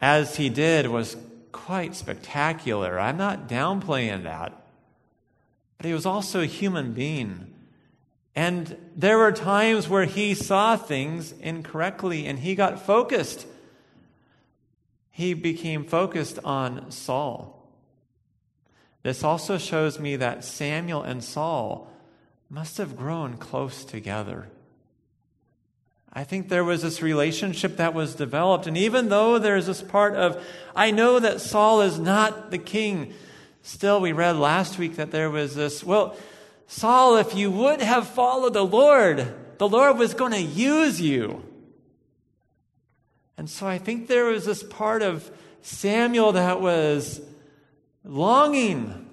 as 0.00 0.36
he 0.36 0.48
did 0.48 0.88
was 0.88 1.16
quite 1.52 1.94
spectacular. 1.94 2.98
I'm 2.98 3.16
not 3.16 3.48
downplaying 3.48 4.24
that. 4.24 4.63
But 5.76 5.86
he 5.86 5.92
was 5.92 6.06
also 6.06 6.40
a 6.40 6.46
human 6.46 6.92
being. 6.92 7.52
And 8.36 8.76
there 8.96 9.18
were 9.18 9.32
times 9.32 9.88
where 9.88 10.04
he 10.04 10.34
saw 10.34 10.76
things 10.76 11.32
incorrectly 11.32 12.26
and 12.26 12.38
he 12.38 12.54
got 12.54 12.84
focused. 12.84 13.46
He 15.10 15.34
became 15.34 15.84
focused 15.84 16.38
on 16.44 16.90
Saul. 16.90 17.68
This 19.02 19.22
also 19.22 19.58
shows 19.58 20.00
me 20.00 20.16
that 20.16 20.44
Samuel 20.44 21.02
and 21.02 21.22
Saul 21.22 21.88
must 22.48 22.78
have 22.78 22.96
grown 22.96 23.36
close 23.36 23.84
together. 23.84 24.48
I 26.12 26.24
think 26.24 26.48
there 26.48 26.64
was 26.64 26.82
this 26.82 27.02
relationship 27.02 27.76
that 27.76 27.92
was 27.92 28.14
developed. 28.14 28.66
And 28.66 28.76
even 28.76 29.08
though 29.08 29.38
there's 29.38 29.66
this 29.66 29.82
part 29.82 30.14
of, 30.14 30.42
I 30.74 30.92
know 30.92 31.18
that 31.18 31.40
Saul 31.40 31.82
is 31.82 31.98
not 31.98 32.50
the 32.50 32.58
king, 32.58 33.12
still, 33.64 33.98
we 34.00 34.12
read 34.12 34.36
last 34.36 34.78
week 34.78 34.96
that 34.96 35.10
there 35.10 35.30
was 35.30 35.54
this, 35.54 35.82
well, 35.82 36.16
Saul, 36.66 37.16
if 37.16 37.34
you 37.34 37.50
would 37.50 37.80
have 37.80 38.06
followed 38.06 38.52
the 38.52 38.64
Lord, 38.64 39.34
the 39.58 39.68
Lord 39.68 39.98
was 39.98 40.14
going 40.14 40.32
to 40.32 40.40
use 40.40 41.00
you. 41.00 41.42
And 43.36 43.48
so 43.48 43.66
I 43.66 43.78
think 43.78 44.06
there 44.06 44.26
was 44.26 44.44
this 44.44 44.62
part 44.62 45.02
of 45.02 45.30
Samuel 45.62 46.32
that 46.32 46.60
was 46.60 47.20
longing 48.04 49.08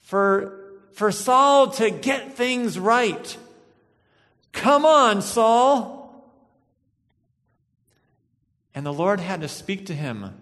for, 0.00 0.72
for 0.92 1.12
Saul 1.12 1.70
to 1.72 1.90
get 1.90 2.32
things 2.32 2.78
right. 2.78 3.36
Come 4.52 4.86
on, 4.86 5.20
Saul. 5.20 6.32
And 8.74 8.86
the 8.86 8.92
Lord 8.92 9.20
had 9.20 9.42
to 9.42 9.48
speak 9.48 9.86
to 9.86 9.94
him 9.94 10.34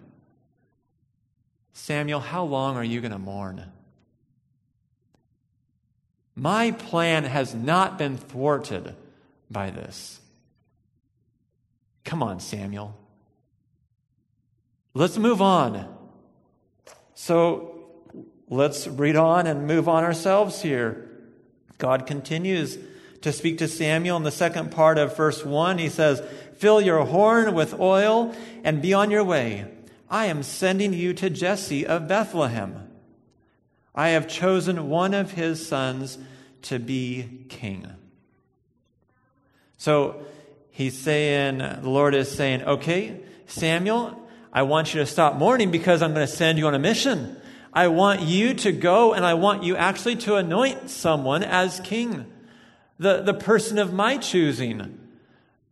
Samuel, 1.77 2.21
how 2.21 2.45
long 2.45 2.77
are 2.77 2.83
you 2.83 3.01
going 3.01 3.11
to 3.11 3.19
mourn? 3.19 3.65
My 6.33 6.71
plan 6.71 7.25
has 7.25 7.53
not 7.53 7.97
been 7.97 8.17
thwarted 8.17 8.95
by 9.51 9.71
this. 9.71 10.21
Come 12.05 12.23
on, 12.23 12.39
Samuel. 12.39 12.97
Let's 14.93 15.17
move 15.17 15.41
on. 15.41 15.93
So 17.13 17.89
let's 18.49 18.87
read 18.87 19.17
on 19.17 19.45
and 19.45 19.67
move 19.67 19.89
on 19.89 20.05
ourselves 20.05 20.61
here. 20.61 21.09
God 21.77 22.07
continues 22.07 22.77
to 23.21 23.33
speak 23.33 23.57
to 23.57 23.67
Samuel 23.67 24.15
in 24.15 24.23
the 24.23 24.31
second 24.31 24.71
part 24.71 24.97
of 24.97 25.17
verse 25.17 25.43
1. 25.43 25.77
He 25.77 25.89
says, 25.89 26.23
Fill 26.55 26.79
your 26.79 27.03
horn 27.03 27.53
with 27.53 27.77
oil 27.77 28.33
and 28.63 28.81
be 28.81 28.93
on 28.93 29.11
your 29.11 29.25
way. 29.25 29.65
I 30.09 30.27
am 30.27 30.43
sending 30.43 30.93
you 30.93 31.13
to 31.15 31.29
Jesse 31.29 31.85
of 31.85 32.07
Bethlehem. 32.07 32.89
I 33.93 34.09
have 34.09 34.27
chosen 34.27 34.89
one 34.89 35.13
of 35.13 35.31
his 35.31 35.65
sons 35.65 36.17
to 36.63 36.79
be 36.79 37.45
king. 37.49 37.87
So 39.77 40.25
he's 40.71 40.97
saying, 40.97 41.59
the 41.59 41.89
Lord 41.89 42.13
is 42.13 42.29
saying, 42.29 42.63
okay, 42.63 43.19
Samuel, 43.47 44.21
I 44.51 44.63
want 44.63 44.93
you 44.93 44.99
to 44.99 45.05
stop 45.05 45.35
mourning 45.35 45.71
because 45.71 46.01
I'm 46.01 46.13
going 46.13 46.25
to 46.25 46.33
send 46.33 46.57
you 46.57 46.67
on 46.67 46.75
a 46.75 46.79
mission. 46.79 47.37
I 47.73 47.89
want 47.89 48.21
you 48.21 48.53
to 48.53 48.71
go 48.71 49.13
and 49.13 49.25
I 49.25 49.33
want 49.33 49.63
you 49.63 49.75
actually 49.75 50.15
to 50.17 50.35
anoint 50.35 50.89
someone 50.89 51.43
as 51.43 51.79
king, 51.81 52.25
the, 52.97 53.21
the 53.21 53.33
person 53.33 53.77
of 53.77 53.93
my 53.93 54.17
choosing. 54.17 54.97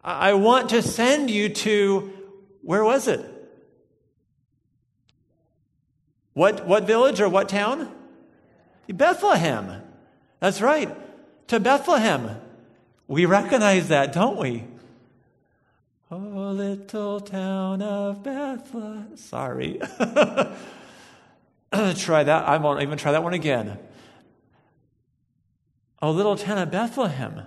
I 0.04 0.34
want 0.34 0.70
to 0.72 0.82
send 0.82 1.30
you 1.30 1.50
to, 1.50 2.12
where 2.62 2.84
was 2.84 3.08
it? 3.08 3.33
What, 6.34 6.66
what 6.66 6.86
village 6.86 7.22
or 7.22 7.30
what 7.30 7.50
town? 7.50 7.92
Bethlehem. 8.88 9.82
That's 10.40 10.62
right. 10.62 10.96
To 11.48 11.60
Bethlehem. 11.60 12.42
We 13.08 13.26
recognize 13.26 13.90
that, 13.90 14.14
don't 14.14 14.38
we? 14.38 14.66
Oh, 16.12 16.18
little 16.18 17.20
town 17.20 17.82
of 17.82 18.24
Bethlehem. 18.24 19.16
Sorry. 19.18 19.80
try 21.96 22.24
that. 22.24 22.48
I 22.48 22.58
won't 22.58 22.82
even 22.82 22.98
try 22.98 23.12
that 23.12 23.24
one 23.24 23.34
again. 23.34 23.80
Oh, 26.02 26.12
little 26.12 26.36
town 26.36 26.58
of 26.58 26.72
Bethlehem. 26.72 27.44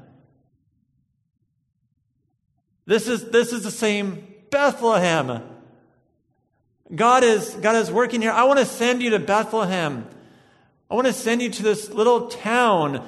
This 2.87 3.09
is, 3.09 3.31
this 3.31 3.53
is 3.53 3.65
the 3.65 3.71
same 3.71 4.27
Bethlehem. 4.51 5.43
God 6.95 7.25
is, 7.25 7.55
God 7.55 7.77
is 7.77 7.91
working 7.91 8.23
here. 8.23 8.31
I 8.31 8.45
want 8.45 8.61
to 8.61 8.65
send 8.65 9.03
you 9.03 9.11
to 9.11 9.19
Bethlehem. 9.19 10.07
I 10.91 10.95
want 10.95 11.07
to 11.09 11.13
send 11.13 11.43
you 11.43 11.51
to 11.51 11.63
this 11.63 11.91
little 11.91 12.29
town. 12.29 13.05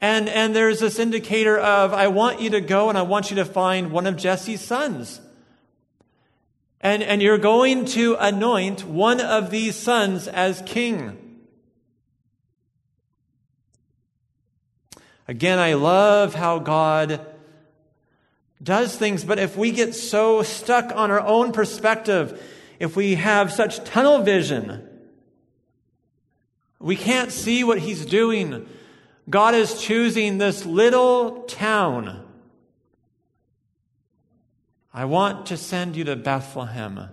And, 0.00 0.28
and 0.28 0.56
there's 0.56 0.80
this 0.80 0.98
indicator 0.98 1.58
of, 1.58 1.92
I 1.92 2.08
want 2.08 2.40
you 2.40 2.50
to 2.50 2.60
go 2.60 2.88
and 2.88 2.96
I 2.96 3.02
want 3.02 3.30
you 3.30 3.36
to 3.36 3.44
find 3.44 3.90
one 3.90 4.06
of 4.06 4.16
Jesse's 4.16 4.60
sons. 4.60 5.20
And, 6.80 7.02
and 7.02 7.20
you're 7.20 7.38
going 7.38 7.84
to 7.86 8.16
anoint 8.18 8.84
one 8.84 9.20
of 9.20 9.50
these 9.50 9.76
sons 9.76 10.28
as 10.28 10.62
king. 10.64 11.18
Again, 15.26 15.58
I 15.58 15.74
love 15.74 16.34
how 16.34 16.60
God 16.60 17.20
does 18.62 18.96
things, 18.96 19.24
but 19.24 19.38
if 19.38 19.56
we 19.56 19.72
get 19.72 19.94
so 19.94 20.42
stuck 20.42 20.92
on 20.96 21.10
our 21.10 21.20
own 21.20 21.52
perspective, 21.52 22.40
if 22.78 22.96
we 22.96 23.16
have 23.16 23.52
such 23.52 23.84
tunnel 23.84 24.20
vision, 24.20 24.86
we 26.78 26.96
can't 26.96 27.32
see 27.32 27.64
what 27.64 27.78
He's 27.78 28.06
doing. 28.06 28.68
God 29.28 29.54
is 29.54 29.80
choosing 29.80 30.38
this 30.38 30.64
little 30.64 31.42
town. 31.42 32.24
I 34.94 35.04
want 35.04 35.46
to 35.46 35.56
send 35.56 35.96
you 35.96 36.04
to 36.04 36.16
Bethlehem. 36.16 37.10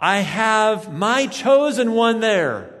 I 0.00 0.18
have 0.18 0.92
my 0.92 1.26
chosen 1.26 1.92
one 1.92 2.20
there. 2.20 2.74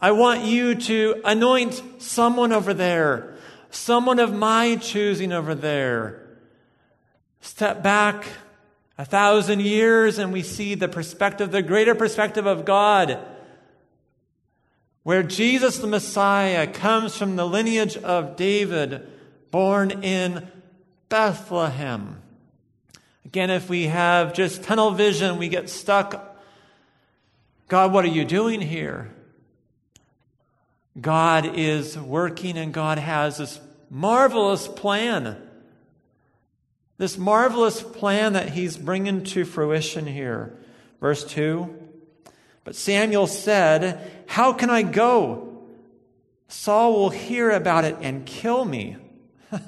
I 0.00 0.12
want 0.12 0.44
you 0.44 0.74
to 0.76 1.20
anoint 1.24 1.82
someone 1.98 2.52
over 2.52 2.72
there, 2.72 3.36
someone 3.70 4.18
of 4.18 4.32
my 4.32 4.76
choosing 4.76 5.32
over 5.32 5.54
there. 5.54 6.24
Step 7.40 7.82
back 7.82 8.26
a 8.98 9.04
thousand 9.04 9.62
years 9.62 10.18
and 10.18 10.32
we 10.32 10.42
see 10.42 10.74
the 10.74 10.88
perspective, 10.88 11.52
the 11.52 11.62
greater 11.62 11.94
perspective 11.94 12.46
of 12.46 12.64
God, 12.64 13.18
where 15.04 15.22
Jesus 15.22 15.78
the 15.78 15.86
Messiah 15.86 16.66
comes 16.66 17.16
from 17.16 17.36
the 17.36 17.46
lineage 17.46 17.96
of 17.96 18.34
David, 18.36 19.08
born 19.52 20.02
in 20.02 20.48
Bethlehem. 21.08 22.20
Again, 23.24 23.50
if 23.50 23.68
we 23.68 23.84
have 23.84 24.34
just 24.34 24.64
tunnel 24.64 24.90
vision, 24.90 25.38
we 25.38 25.48
get 25.48 25.70
stuck. 25.70 26.36
God, 27.68 27.92
what 27.92 28.04
are 28.04 28.08
you 28.08 28.24
doing 28.24 28.60
here? 28.60 29.10
God 31.00 31.56
is 31.56 31.96
working 31.96 32.58
and 32.58 32.74
God 32.74 32.98
has 32.98 33.38
this 33.38 33.60
marvelous 33.90 34.66
plan 34.66 35.36
this 36.98 37.16
marvelous 37.16 37.80
plan 37.80 38.32
that 38.32 38.50
he's 38.50 38.76
bringing 38.76 39.22
to 39.22 39.44
fruition 39.44 40.04
here. 40.06 40.56
Verse 41.00 41.24
2 41.24 41.74
But 42.64 42.74
Samuel 42.74 43.28
said, 43.28 44.10
How 44.26 44.52
can 44.52 44.68
I 44.68 44.82
go? 44.82 45.44
Saul 46.48 46.94
will 46.94 47.10
hear 47.10 47.50
about 47.50 47.84
it 47.84 47.96
and 48.00 48.26
kill 48.26 48.64
me. 48.64 48.96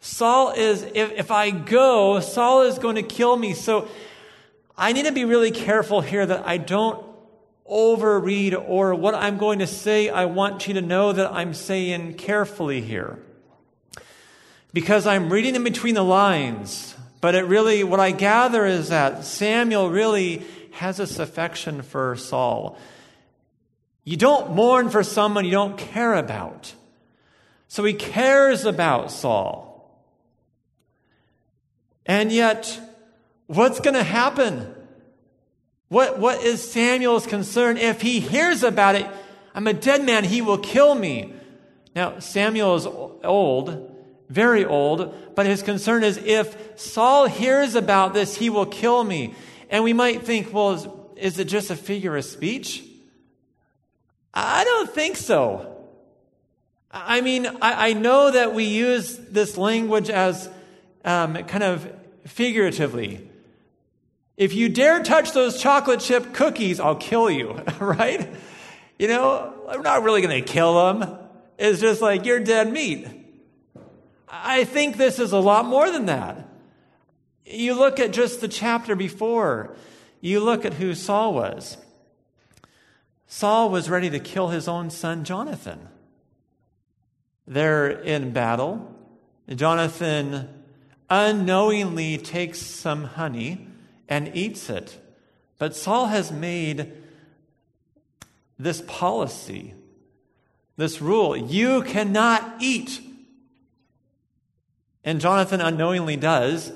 Saul 0.00 0.52
is, 0.52 0.82
if, 0.94 1.12
if 1.12 1.30
I 1.30 1.50
go, 1.50 2.20
Saul 2.20 2.62
is 2.62 2.78
going 2.78 2.96
to 2.96 3.02
kill 3.02 3.36
me. 3.36 3.54
So 3.54 3.88
I 4.76 4.92
need 4.92 5.06
to 5.06 5.12
be 5.12 5.24
really 5.24 5.50
careful 5.50 6.00
here 6.00 6.24
that 6.24 6.46
I 6.46 6.56
don't 6.58 7.04
overread 7.68 8.54
or 8.54 8.94
what 8.94 9.14
I'm 9.14 9.38
going 9.38 9.58
to 9.60 9.66
say, 9.66 10.08
I 10.08 10.26
want 10.26 10.68
you 10.68 10.74
to 10.74 10.82
know 10.82 11.12
that 11.12 11.32
I'm 11.32 11.54
saying 11.54 12.14
carefully 12.14 12.80
here 12.80 13.18
because 14.72 15.06
I'm 15.06 15.32
reading 15.32 15.54
in 15.54 15.64
between 15.64 15.94
the 15.94 16.04
lines. 16.04 16.94
But 17.20 17.34
it 17.34 17.42
really, 17.42 17.84
what 17.84 18.00
I 18.00 18.12
gather 18.12 18.64
is 18.64 18.88
that 18.88 19.24
Samuel 19.24 19.90
really 19.90 20.42
has 20.72 20.96
this 20.96 21.18
affection 21.18 21.82
for 21.82 22.16
Saul. 22.16 22.78
You 24.04 24.16
don't 24.16 24.54
mourn 24.54 24.88
for 24.88 25.02
someone 25.02 25.44
you 25.44 25.50
don't 25.50 25.76
care 25.76 26.14
about. 26.14 26.74
So 27.68 27.84
he 27.84 27.92
cares 27.92 28.64
about 28.64 29.10
Saul. 29.10 29.68
And 32.06 32.32
yet, 32.32 32.80
what's 33.46 33.80
going 33.80 33.94
to 33.94 34.02
happen? 34.02 34.74
What, 35.88 36.18
what 36.18 36.42
is 36.42 36.68
Samuel's 36.70 37.26
concern 37.26 37.76
if 37.76 38.00
he 38.00 38.20
hears 38.20 38.62
about 38.62 38.94
it? 38.94 39.06
I'm 39.54 39.66
a 39.66 39.72
dead 39.72 40.04
man. 40.04 40.24
He 40.24 40.40
will 40.40 40.58
kill 40.58 40.94
me. 40.94 41.34
Now, 41.94 42.20
Samuel 42.20 42.76
is 42.76 42.86
old, 42.86 43.89
very 44.30 44.64
old, 44.64 45.34
but 45.34 45.44
his 45.44 45.62
concern 45.62 46.04
is 46.04 46.16
if 46.16 46.78
Saul 46.80 47.26
hears 47.26 47.74
about 47.74 48.14
this, 48.14 48.36
he 48.36 48.48
will 48.48 48.64
kill 48.64 49.02
me. 49.02 49.34
And 49.68 49.84
we 49.84 49.92
might 49.92 50.22
think, 50.22 50.52
well, 50.52 50.72
is, 50.72 50.88
is 51.16 51.38
it 51.38 51.46
just 51.46 51.70
a 51.70 51.76
figure 51.76 52.16
of 52.16 52.24
speech? 52.24 52.84
I 54.32 54.62
don't 54.64 54.90
think 54.90 55.16
so. 55.16 55.76
I 56.92 57.20
mean, 57.20 57.46
I, 57.46 57.90
I 57.90 57.92
know 57.92 58.30
that 58.30 58.54
we 58.54 58.64
use 58.64 59.16
this 59.16 59.56
language 59.56 60.10
as 60.10 60.48
um, 61.04 61.34
kind 61.44 61.64
of 61.64 61.92
figuratively. 62.26 63.28
If 64.36 64.54
you 64.54 64.68
dare 64.68 65.02
touch 65.02 65.32
those 65.32 65.60
chocolate 65.60 66.00
chip 66.00 66.32
cookies, 66.32 66.78
I'll 66.78 66.94
kill 66.94 67.30
you, 67.30 67.52
right? 67.80 68.32
You 68.98 69.08
know, 69.08 69.54
I'm 69.68 69.82
not 69.82 70.04
really 70.04 70.22
going 70.22 70.42
to 70.42 70.52
kill 70.52 70.94
them. 70.94 71.18
It's 71.58 71.80
just 71.80 72.00
like, 72.00 72.24
you're 72.24 72.40
dead 72.40 72.72
meat. 72.72 73.06
I 74.30 74.64
think 74.64 74.96
this 74.96 75.18
is 75.18 75.32
a 75.32 75.38
lot 75.38 75.66
more 75.66 75.90
than 75.90 76.06
that. 76.06 76.48
You 77.44 77.74
look 77.74 77.98
at 77.98 78.12
just 78.12 78.40
the 78.40 78.48
chapter 78.48 78.94
before, 78.94 79.74
you 80.20 80.40
look 80.40 80.64
at 80.64 80.74
who 80.74 80.94
Saul 80.94 81.34
was. 81.34 81.76
Saul 83.26 83.70
was 83.70 83.90
ready 83.90 84.10
to 84.10 84.20
kill 84.20 84.48
his 84.48 84.68
own 84.68 84.90
son, 84.90 85.24
Jonathan. 85.24 85.88
They're 87.46 87.88
in 87.88 88.32
battle. 88.32 88.94
Jonathan 89.48 90.48
unknowingly 91.08 92.18
takes 92.18 92.60
some 92.60 93.04
honey 93.04 93.66
and 94.08 94.30
eats 94.34 94.70
it. 94.70 94.98
But 95.58 95.74
Saul 95.74 96.06
has 96.06 96.30
made 96.30 96.92
this 98.58 98.82
policy, 98.86 99.74
this 100.76 101.00
rule 101.00 101.36
you 101.36 101.82
cannot 101.82 102.56
eat. 102.60 103.00
And 105.04 105.20
Jonathan 105.20 105.60
unknowingly 105.60 106.16
does. 106.16 106.72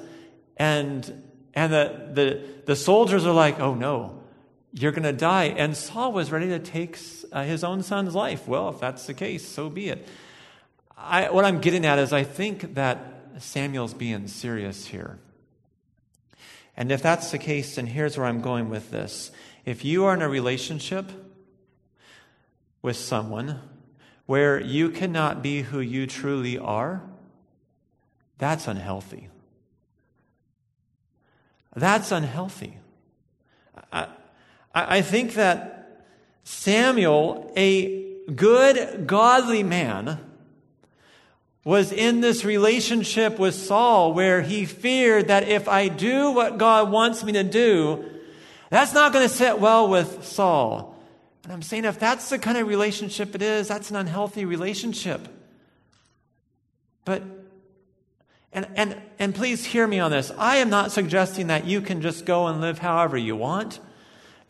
And, 0.57 1.23
and 1.54 1.73
the, 1.73 2.09
the, 2.12 2.47
the 2.66 2.76
soldiers 2.76 3.26
are 3.26 3.35
like, 3.35 3.61
oh 3.61 3.75
no, 3.75 4.23
you're 4.73 4.93
going 4.93 5.04
to 5.04 5.12
die. 5.12 5.45
And 5.45 5.76
Saul 5.76 6.12
was 6.12 6.33
ready 6.33 6.49
to 6.49 6.59
take 6.59 6.99
uh, 7.33 7.45
his 7.45 7.62
own 7.62 7.83
son's 7.83 8.14
life. 8.14 8.49
Well, 8.49 8.71
if 8.71 8.81
that's 8.81 9.07
the 9.07 9.14
case, 9.14 9.47
so 9.47 9.71
be 9.71 9.88
it. 9.88 10.07
I, 10.97 11.31
what 11.31 11.45
I'm 11.45 11.61
getting 11.61 11.85
at 11.85 11.99
is 11.99 12.12
I 12.12 12.25
think 12.25 12.75
that 12.75 12.99
Samuel's 13.38 13.95
being 13.95 14.26
serious 14.26 14.87
here. 14.87 15.19
And 16.76 16.90
if 16.90 17.02
that's 17.02 17.31
the 17.31 17.38
case, 17.38 17.76
then 17.76 17.87
here's 17.87 18.16
where 18.16 18.26
I'm 18.26 18.40
going 18.40 18.69
with 18.69 18.90
this. 18.90 19.31
If 19.64 19.85
you 19.85 20.04
are 20.04 20.14
in 20.14 20.23
a 20.23 20.28
relationship 20.28 21.11
with 22.83 22.97
someone 22.97 23.61
where 24.26 24.61
you 24.61 24.90
cannot 24.90 25.43
be 25.43 25.62
who 25.62 25.81
you 25.81 26.07
truly 26.07 26.59
are, 26.59 27.02
that's 28.38 28.67
unhealthy. 28.69 29.29
That's 31.75 32.12
unhealthy. 32.12 32.79
I, 33.93 34.09
I 34.75 35.03
think 35.03 35.35
that 35.35 36.03
Samuel, 36.45 37.53
a 37.57 38.14
good, 38.35 39.07
godly 39.07 39.62
man, 39.62 40.19
was 41.64 41.91
in 41.93 42.21
this 42.21 42.45
relationship 42.45 43.38
with 43.38 43.55
Saul 43.55 44.12
where 44.12 44.43
he 44.43 44.67
feared 44.67 45.29
that 45.29 45.49
if 45.49 45.67
I 45.67 45.88
do 45.88 46.31
what 46.31 46.59
God 46.59 46.91
wants 46.91 47.25
me 47.25 47.33
to 47.33 47.43
do, 47.43 48.05
that's 48.69 48.93
not 48.93 49.12
going 49.12 49.26
to 49.26 49.35
sit 49.35 49.59
well 49.59 49.88
with 49.88 50.25
Saul. 50.25 50.95
And 51.45 51.53
I'm 51.53 51.62
saying 51.62 51.85
if 51.87 51.99
that's 51.99 52.29
the 52.29 52.38
kind 52.38 52.59
of 52.59 52.69
relationship 52.69 53.35
it 53.35 53.43
is, 53.43 53.69
that's 53.69 53.91
an 53.91 53.97
unhealthy 53.97 54.45
relationship. 54.45 55.26
But 57.05 57.23
and, 58.54 58.67
and, 58.76 58.97
and 59.19 59.34
please 59.34 59.64
hear 59.64 59.86
me 59.86 59.99
on 59.99 60.10
this. 60.10 60.32
I 60.38 60.56
am 60.56 60.71
not 60.71 60.93
suggesting 60.93 61.49
that 61.49 61.67
you 61.67 61.80
can 61.80 62.00
just 62.00 62.25
go 62.25 62.47
and 62.47 62.60
live 62.60 62.78
however 62.78 63.19
you 63.19 63.36
want. 63.36 63.80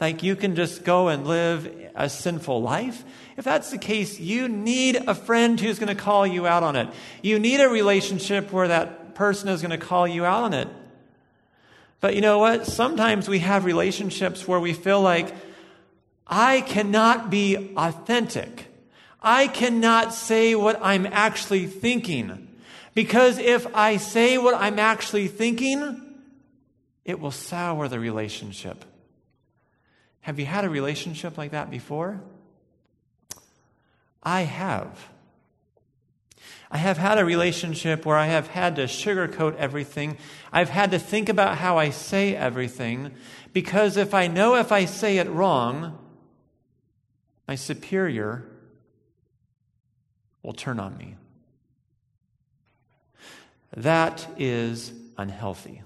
Like 0.00 0.22
you 0.22 0.36
can 0.36 0.54
just 0.54 0.84
go 0.84 1.08
and 1.08 1.26
live 1.26 1.90
a 1.94 2.08
sinful 2.08 2.60
life. 2.60 3.04
If 3.36 3.44
that's 3.44 3.70
the 3.70 3.78
case, 3.78 4.20
you 4.20 4.48
need 4.48 4.96
a 4.96 5.14
friend 5.14 5.58
who's 5.58 5.78
going 5.78 5.94
to 5.94 6.00
call 6.00 6.26
you 6.26 6.46
out 6.46 6.62
on 6.62 6.76
it. 6.76 6.88
You 7.22 7.38
need 7.38 7.60
a 7.60 7.68
relationship 7.68 8.52
where 8.52 8.68
that 8.68 9.14
person 9.14 9.48
is 9.48 9.62
going 9.62 9.78
to 9.78 9.84
call 9.84 10.06
you 10.06 10.24
out 10.24 10.44
on 10.44 10.54
it. 10.54 10.68
But 12.00 12.14
you 12.14 12.20
know 12.20 12.38
what? 12.38 12.66
Sometimes 12.66 13.28
we 13.28 13.38
have 13.38 13.64
relationships 13.64 14.46
where 14.46 14.60
we 14.60 14.74
feel 14.74 15.00
like, 15.00 15.34
I 16.26 16.62
cannot 16.62 17.30
be 17.30 17.74
authentic. 17.76 18.66
I 19.22 19.46
cannot 19.46 20.12
say 20.12 20.54
what 20.54 20.78
I'm 20.82 21.06
actually 21.06 21.66
thinking. 21.66 22.43
Because 22.94 23.38
if 23.38 23.66
I 23.74 23.96
say 23.96 24.38
what 24.38 24.54
I'm 24.54 24.78
actually 24.78 25.28
thinking, 25.28 26.00
it 27.04 27.20
will 27.20 27.32
sour 27.32 27.88
the 27.88 27.98
relationship. 27.98 28.84
Have 30.20 30.38
you 30.38 30.46
had 30.46 30.64
a 30.64 30.70
relationship 30.70 31.36
like 31.36 31.50
that 31.50 31.70
before? 31.70 32.20
I 34.22 34.42
have. 34.42 35.10
I 36.70 36.78
have 36.78 36.96
had 36.96 37.18
a 37.18 37.24
relationship 37.24 38.06
where 38.06 38.16
I 38.16 38.26
have 38.26 38.48
had 38.48 38.76
to 38.76 38.84
sugarcoat 38.84 39.54
everything. 39.56 40.16
I've 40.52 40.70
had 40.70 40.90
to 40.92 40.98
think 40.98 41.28
about 41.28 41.58
how 41.58 41.78
I 41.78 41.90
say 41.90 42.34
everything 42.34 43.12
because 43.52 43.96
if 43.96 44.14
I 44.14 44.26
know 44.26 44.56
if 44.56 44.72
I 44.72 44.86
say 44.86 45.18
it 45.18 45.28
wrong, 45.28 45.98
my 47.46 47.54
superior 47.54 48.44
will 50.42 50.54
turn 50.54 50.80
on 50.80 50.96
me. 50.96 51.16
That 53.76 54.26
is 54.38 54.92
unhealthy. 55.18 55.82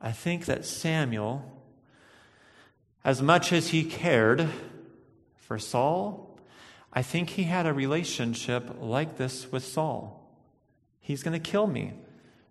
I 0.00 0.12
think 0.12 0.44
that 0.44 0.64
Samuel, 0.64 1.50
as 3.02 3.22
much 3.22 3.52
as 3.52 3.68
he 3.68 3.82
cared 3.82 4.48
for 5.36 5.58
Saul, 5.58 6.38
I 6.92 7.02
think 7.02 7.30
he 7.30 7.44
had 7.44 7.66
a 7.66 7.72
relationship 7.72 8.76
like 8.80 9.16
this 9.16 9.50
with 9.50 9.64
Saul. 9.64 10.22
He's 11.00 11.22
going 11.22 11.40
to 11.40 11.50
kill 11.50 11.66
me. 11.66 11.94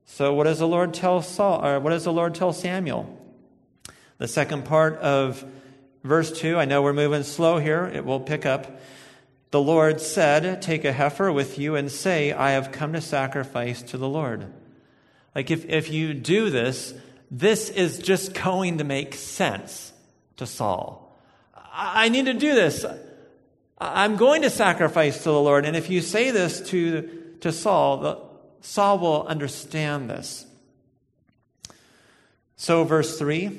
So 0.06 0.34
what 0.34 0.46
does 0.46 0.60
the 0.60 0.68
Lord 0.68 0.94
tell 0.94 1.22
Saul 1.22 1.66
or 1.66 1.80
what 1.80 1.92
does 1.92 2.04
the 2.04 2.14
Lord 2.14 2.36
tell 2.36 2.54
Samuel? 2.54 3.22
The 4.18 4.28
second 4.28 4.66
part 4.66 4.98
of 4.98 5.44
verse 6.04 6.32
2, 6.32 6.58
I 6.58 6.66
know 6.66 6.82
we're 6.82 6.94
moving 6.94 7.24
slow 7.24 7.58
here, 7.58 7.86
it 7.86 8.06
will 8.06 8.20
pick 8.20 8.46
up. 8.46 8.80
The 9.56 9.62
Lord 9.62 10.02
said, 10.02 10.62
Take 10.62 10.84
a 10.84 10.92
heifer 10.92 11.32
with 11.32 11.58
you 11.58 11.78
and 11.78 11.90
say, 11.90 12.34
I 12.34 12.52
have 12.52 12.74
come 12.74 12.92
to 12.92 13.00
sacrifice 13.00 13.82
to 13.84 13.98
the 13.98 14.06
Lord. 14.06 14.52
Like 15.34 15.50
if, 15.50 15.64
if 15.70 15.90
you 15.90 16.14
do 16.14 16.50
this, 16.50 16.94
this 17.32 17.70
is 17.70 17.98
just 18.00 18.34
going 18.34 18.80
to 18.80 18.84
make 18.84 19.16
sense 19.16 19.94
to 20.36 20.46
Saul. 20.46 21.18
I 21.72 22.10
need 22.10 22.26
to 22.26 22.34
do 22.34 22.54
this. 22.54 22.86
I'm 23.78 24.18
going 24.18 24.42
to 24.42 24.50
sacrifice 24.50 25.20
to 25.20 25.30
the 25.30 25.42
Lord. 25.42 25.64
And 25.64 25.78
if 25.78 25.90
you 25.90 26.02
say 26.02 26.32
this 26.32 26.60
to, 26.72 27.38
to 27.40 27.54
Saul, 27.54 27.98
the, 28.00 28.20
Saul 28.60 29.00
will 29.00 29.26
understand 29.26 30.10
this. 30.10 30.46
So, 32.58 32.84
verse 32.84 33.18
3 33.18 33.58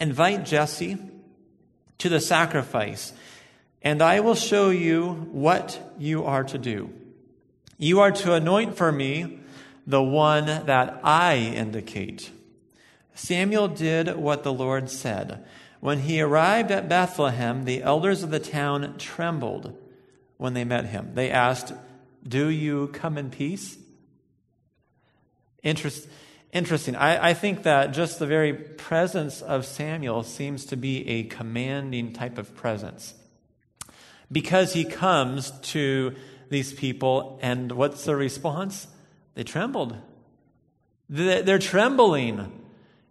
invite 0.00 0.46
Jesse 0.46 0.96
to 1.98 2.08
the 2.08 2.18
sacrifice, 2.18 3.12
and 3.82 4.00
I 4.00 4.20
will 4.20 4.34
show 4.34 4.70
you 4.70 5.28
what 5.32 5.94
you 5.98 6.24
are 6.24 6.44
to 6.44 6.58
do. 6.58 6.92
You 7.78 8.00
are 8.00 8.12
to 8.12 8.34
anoint 8.34 8.76
for 8.76 8.92
me 8.92 9.40
the 9.86 10.02
one 10.02 10.46
that 10.46 11.00
I 11.02 11.36
indicate. 11.36 12.30
Samuel 13.14 13.68
did 13.68 14.16
what 14.16 14.44
the 14.44 14.52
Lord 14.52 14.88
said. 14.88 15.44
When 15.80 16.00
he 16.00 16.20
arrived 16.20 16.70
at 16.70 16.88
Bethlehem, 16.88 17.64
the 17.64 17.82
elders 17.82 18.22
of 18.22 18.30
the 18.30 18.38
town 18.38 18.94
trembled 18.98 19.76
when 20.36 20.54
they 20.54 20.64
met 20.64 20.86
him. 20.86 21.10
They 21.14 21.30
asked, 21.30 21.72
Do 22.26 22.48
you 22.48 22.88
come 22.88 23.18
in 23.18 23.30
peace? 23.30 23.78
Interest, 25.64 26.08
interesting. 26.52 26.94
I, 26.94 27.30
I 27.30 27.34
think 27.34 27.64
that 27.64 27.92
just 27.92 28.20
the 28.20 28.26
very 28.26 28.52
presence 28.52 29.42
of 29.42 29.66
Samuel 29.66 30.22
seems 30.22 30.64
to 30.66 30.76
be 30.76 31.08
a 31.08 31.24
commanding 31.24 32.12
type 32.12 32.38
of 32.38 32.54
presence. 32.54 33.14
Because 34.32 34.72
he 34.72 34.84
comes 34.84 35.52
to 35.72 36.14
these 36.48 36.72
people, 36.72 37.38
and 37.42 37.70
what's 37.72 38.04
the 38.04 38.16
response? 38.16 38.88
They 39.34 39.44
trembled. 39.44 39.96
They're 41.08 41.58
trembling. 41.58 42.50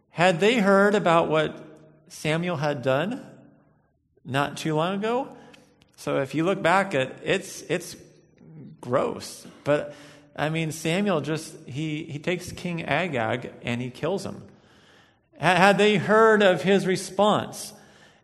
Had 0.10 0.40
they 0.40 0.58
heard 0.60 0.96
about 0.96 1.30
what 1.30 1.64
Samuel 2.08 2.58
had 2.58 2.82
done 2.82 3.26
not 4.26 4.58
too 4.58 4.76
long 4.76 4.96
ago? 4.96 5.36
So 5.96 6.20
if 6.20 6.34
you 6.34 6.44
look 6.44 6.62
back 6.62 6.96
at 6.96 7.20
it's 7.24 7.62
it's 7.70 7.96
gross. 8.82 9.46
But 9.64 9.94
I 10.36 10.50
mean 10.50 10.72
Samuel 10.72 11.22
just 11.22 11.56
he 11.68 12.04
he 12.04 12.18
takes 12.18 12.52
King 12.52 12.84
Agag 12.84 13.54
and 13.62 13.82
he 13.82 13.92
kills 13.92 14.26
him. 14.26 14.44
Had 15.38 15.78
they 15.78 15.98
heard 15.98 16.42
of 16.44 16.64
his 16.64 16.86
response? 16.86 17.74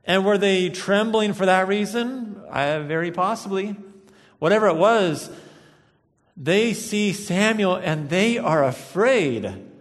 And 0.07 0.25
were 0.25 0.37
they 0.37 0.69
trembling 0.69 1.33
for 1.33 1.45
that 1.45 1.67
reason? 1.67 2.41
I, 2.49 2.79
very 2.79 3.11
possibly. 3.11 3.75
Whatever 4.39 4.67
it 4.67 4.77
was, 4.77 5.29
they 6.37 6.73
see 6.73 7.11
Samuel 7.11 7.75
and 7.75 8.09
they 8.09 8.37
are 8.37 8.63
afraid. 8.63 9.63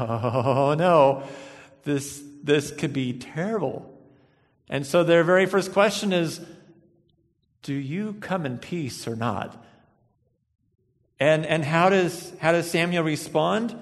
Oh 0.00 0.74
no, 0.76 1.22
this, 1.84 2.20
this 2.42 2.72
could 2.72 2.92
be 2.92 3.12
terrible. 3.12 3.96
And 4.68 4.84
so 4.84 5.04
their 5.04 5.22
very 5.22 5.46
first 5.46 5.72
question 5.72 6.12
is 6.12 6.40
Do 7.62 7.74
you 7.74 8.14
come 8.14 8.44
in 8.44 8.58
peace 8.58 9.06
or 9.06 9.14
not? 9.14 9.64
And, 11.20 11.46
and 11.46 11.64
how, 11.64 11.90
does, 11.90 12.32
how 12.40 12.50
does 12.50 12.68
Samuel 12.68 13.04
respond? 13.04 13.78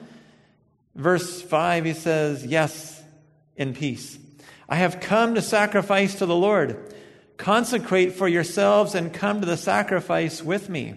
Verse 0.95 1.41
5, 1.41 1.87
he 1.87 1.95
says, 1.95 2.45
Yes, 2.45 3.03
in 3.57 3.73
peace. 3.73 4.19
I 4.69 4.77
have 4.77 5.01
come 5.01 5.35
to 5.35 5.43
sacrifice 5.43 6.17
to 6.17 6.27
the 6.27 6.37
Lord. 6.37 6.95
Consecrate 7.37 8.15
for 8.15 8.27
yourselves 8.27 8.95
and 8.95 9.13
come 9.13 9.41
to 9.41 9.47
the 9.47 9.57
sacrifice 9.57 10.43
with 10.43 10.69
me. 10.69 10.95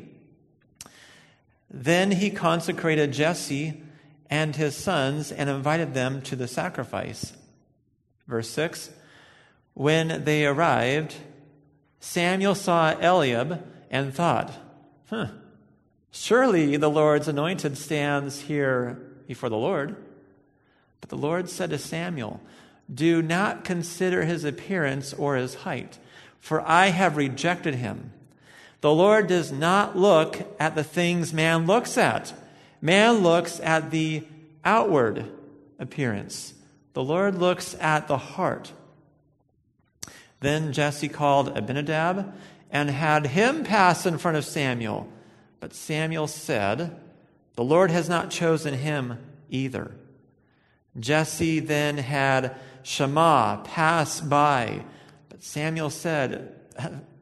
Then 1.69 2.11
he 2.11 2.31
consecrated 2.31 3.13
Jesse 3.13 3.81
and 4.29 4.55
his 4.55 4.75
sons 4.75 5.31
and 5.31 5.49
invited 5.49 5.93
them 5.93 6.21
to 6.23 6.35
the 6.35 6.47
sacrifice. 6.47 7.33
Verse 8.27 8.49
6 8.49 8.89
When 9.73 10.23
they 10.23 10.45
arrived, 10.45 11.15
Samuel 11.99 12.55
saw 12.55 12.91
Eliab 12.99 13.63
and 13.91 14.13
thought, 14.13 14.51
huh, 15.09 15.27
surely 16.11 16.77
the 16.77 16.89
Lord's 16.89 17.27
anointed 17.27 17.77
stands 17.77 18.41
here 18.41 18.99
before 19.27 19.49
the 19.49 19.57
Lord. 19.57 19.95
But 21.01 21.09
the 21.09 21.17
Lord 21.17 21.49
said 21.49 21.69
to 21.71 21.77
Samuel, 21.77 22.41
Do 22.93 23.21
not 23.21 23.63
consider 23.63 24.23
his 24.25 24.43
appearance 24.43 25.13
or 25.13 25.35
his 25.35 25.55
height, 25.55 25.99
for 26.39 26.61
I 26.61 26.87
have 26.87 27.17
rejected 27.17 27.75
him. 27.75 28.11
The 28.81 28.93
Lord 28.93 29.27
does 29.27 29.51
not 29.51 29.97
look 29.97 30.39
at 30.59 30.75
the 30.75 30.83
things 30.83 31.33
man 31.33 31.65
looks 31.65 31.97
at. 31.97 32.33
Man 32.81 33.17
looks 33.17 33.59
at 33.59 33.91
the 33.91 34.23
outward 34.63 35.25
appearance. 35.77 36.53
The 36.93 37.03
Lord 37.03 37.35
looks 37.35 37.75
at 37.79 38.07
the 38.07 38.17
heart. 38.17 38.71
Then 40.39 40.71
Jesse 40.71 41.09
called 41.09 41.57
Abinadab 41.57 42.33
and 42.71 42.89
had 42.89 43.27
him 43.27 43.63
pass 43.63 44.05
in 44.05 44.17
front 44.17 44.37
of 44.37 44.45
Samuel. 44.45 45.11
But 45.59 45.73
Samuel 45.73 46.27
said, 46.27 46.97
The 47.55 47.63
Lord 47.63 47.91
has 47.91 48.07
not 48.07 48.31
chosen 48.31 48.73
him 48.73 49.19
either. 49.49 49.91
Jesse 50.97 51.59
then 51.59 51.97
had 51.97 52.55
Shammah 52.83 53.61
pass 53.63 54.21
by. 54.21 54.83
But 55.29 55.43
Samuel 55.43 55.89
said, 55.89 56.55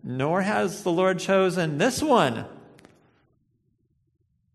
Nor 0.04 0.42
has 0.42 0.84
the 0.84 0.92
Lord 0.92 1.20
chosen 1.20 1.78
this 1.78 2.02
one. 2.02 2.46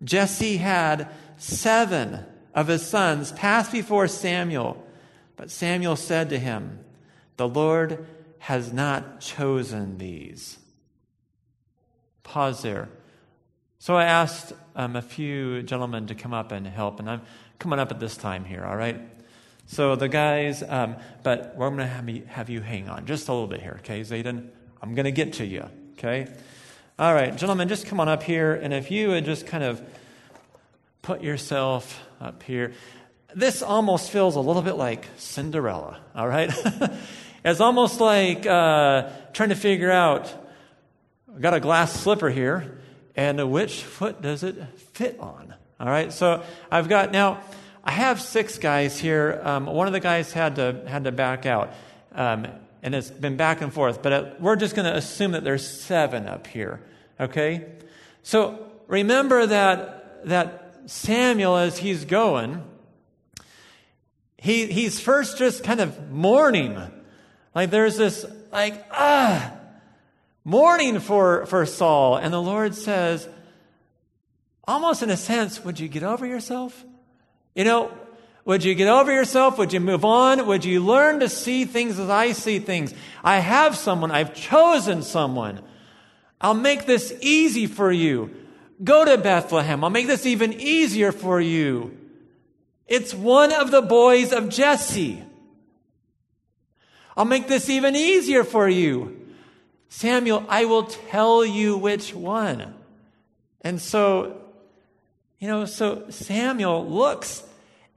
Jesse 0.03 0.57
had 0.57 1.09
seven 1.37 2.25
of 2.55 2.69
his 2.69 2.87
sons 2.87 3.33
pass 3.33 3.71
before 3.71 4.09
Samuel. 4.09 4.85
But 5.37 5.51
Samuel 5.51 5.97
said 5.97 6.31
to 6.31 6.39
him, 6.39 6.81
The 7.37 7.49
Lord 7.49 8.07
has 8.39 8.73
not 8.73 9.21
chosen 9.21 9.99
these. 9.99 10.59
Pause 12.23 12.63
there. 12.63 12.89
So 13.79 13.97
I 13.97 14.05
asked 14.05 14.53
um, 14.77 14.97
a 14.97 15.03
few 15.03 15.63
gentlemen 15.63 16.07
to 16.07 16.15
come 16.15 16.33
up 16.33 16.53
and 16.53 16.67
help, 16.67 17.01
and 17.01 17.11
I'm 17.11 17.23
coming 17.59 17.79
up 17.79 17.91
at 17.91 18.01
this 18.01 18.17
time 18.17 18.45
here, 18.45 18.65
all 18.65 18.77
right? 18.77 19.01
So 19.73 19.97
the 19.97 20.07
guys, 20.07 20.63
um, 20.63 20.97
but 21.23 21.57
we're 21.57 21.71
going 21.71 21.79
to 21.79 21.87
have, 21.87 22.07
have 22.27 22.51
you 22.51 22.61
hang 22.61 22.91
on 22.91 23.07
just 23.07 23.29
a 23.29 23.33
little 23.33 23.49
bit 23.49 23.63
here, 23.63 23.77
okay, 23.79 24.03
Zayden? 24.03 24.51
I'm 24.83 24.95
going 24.95 25.07
to 25.07 25.13
get 25.13 25.33
to 25.35 25.47
you, 25.47 25.67
okay? 25.95 26.31
All 26.99 27.15
right, 27.15 27.35
gentlemen, 27.35 27.69
just 27.69 27.87
come 27.87 27.99
on 27.99 28.07
up 28.07 28.23
here, 28.23 28.53
and 28.53 28.75
if 28.75 28.91
you 28.91 29.09
would 29.09 29.25
just 29.25 29.47
kind 29.47 29.65
of 29.65 29.81
put 31.01 31.23
yourself 31.23 32.05
up 32.21 32.43
here. 32.43 32.75
This 33.35 33.63
almost 33.63 34.11
feels 34.11 34.37
a 34.37 34.41
little 34.41 34.61
bit 34.61 34.75
like 34.75 35.07
Cinderella, 35.17 36.01
all 36.15 36.29
right? 36.29 36.53
it's 37.43 37.61
almost 37.61 37.99
like 37.99 38.45
uh, 38.45 39.09
trying 39.33 39.49
to 39.49 39.57
figure 39.57 39.91
out 39.91 40.31
I've 41.35 41.41
got 41.41 41.55
a 41.55 41.61
glass 41.61 41.99
slipper 41.99 42.29
here, 42.29 42.77
and 43.17 43.51
which 43.51 43.85
foot 43.85 44.21
does 44.21 44.43
it 44.43 44.55
fit 44.93 45.19
on? 45.19 45.55
All 45.81 45.89
right, 45.89 46.13
so 46.13 46.43
I've 46.71 46.91
got 46.91 47.11
now, 47.11 47.41
I 47.85 47.91
have 47.91 48.21
six 48.21 48.59
guys 48.59 48.99
here. 48.99 49.41
Um, 49.43 49.67
one 49.67 49.87
of 49.89 49.93
the 49.93 50.01
guys 50.01 50.33
had 50.33 50.57
to, 50.57 50.85
had 50.87 51.05
to 51.05 51.13
back 51.13 51.47
out, 51.47 51.75
um, 52.15 52.47
and 52.83 52.95
it's 52.95 53.11
been 53.11 53.37
back 53.37 53.61
and 53.61 53.73
forth, 53.73 54.03
but 54.03 54.13
uh, 54.13 54.31
we're 54.39 54.57
just 54.57 54.77
going 54.77 54.87
to 54.87 54.97
assume 54.97 55.33
that 55.33 55.43
there's 55.43 55.67
seven 55.67 56.29
up 56.29 56.47
here, 56.47 56.81
okay? 57.19 57.67
So 58.23 58.71
remember 58.87 59.47
that, 59.47 60.27
that 60.29 60.83
Samuel, 60.87 61.57
as 61.57 61.79
he's 61.79 62.05
going, 62.05 62.63
he, 64.39 64.67
he's 64.67 65.01
first 65.01 65.39
just 65.39 65.65
kind 65.65 65.81
of 65.81 66.11
mourning. 66.11 66.81
Like 67.55 67.71
there's 67.71 67.97
this, 67.97 68.25
like, 68.53 68.87
ah, 68.93 69.53
mourning 70.45 71.01
for, 71.01 71.47
for 71.47 71.67
Saul. 71.67 72.17
And 72.17 72.33
the 72.33 72.43
Lord 72.43 72.75
says, 72.75 73.29
almost 74.67 75.03
in 75.03 75.11
a 75.11 75.17
sense, 75.17 75.65
would 75.65 75.81
you 75.81 75.89
get 75.89 76.03
over 76.03 76.27
yourself? 76.27 76.85
You 77.55 77.65
know, 77.65 77.93
would 78.45 78.65
you 78.65 78.75
get 78.75 78.89
over 78.89 79.13
yourself? 79.13 79.59
Would 79.59 79.73
you 79.73 79.81
move 79.81 80.05
on? 80.05 80.47
Would 80.47 80.65
you 80.65 80.85
learn 80.85 81.21
to 81.21 81.29
see 81.29 81.65
things 81.65 81.99
as 81.99 82.09
I 82.09 82.33
see 82.33 82.59
things? 82.59 82.93
I 83.23 83.39
have 83.39 83.77
someone. 83.77 84.11
I've 84.11 84.35
chosen 84.35 85.03
someone. 85.03 85.61
I'll 86.41 86.55
make 86.55 86.87
this 86.87 87.15
easy 87.21 87.67
for 87.67 87.93
you. 87.93 88.35
Go 88.83 89.05
to 89.05 89.17
Bethlehem. 89.17 89.85
I'll 89.85 89.91
make 89.91 90.09
this 90.09 90.27
even 90.27 90.53
easier 90.55 91.13
for 91.13 91.41
you. 91.41 91.97
It's 92.89 93.15
one 93.15 93.53
of 93.53 93.71
the 93.71 93.83
boys 93.83 94.33
of 94.33 94.49
Jesse. 94.49 95.23
I'll 97.17 97.25
make 97.25 97.47
this 97.47 97.71
even 97.71 97.95
easier 97.95 98.43
for 98.43 98.69
you. 98.69 99.19
Samuel, 99.89 100.45
I 100.49 100.65
will 100.65 100.85
tell 100.85 101.45
you 101.45 101.77
which 101.77 102.15
one. 102.15 102.75
And 103.61 103.81
so, 103.81 104.42
you 105.43 105.49
know, 105.49 105.65
so 105.65 106.05
Samuel 106.09 106.89
looks 106.89 107.43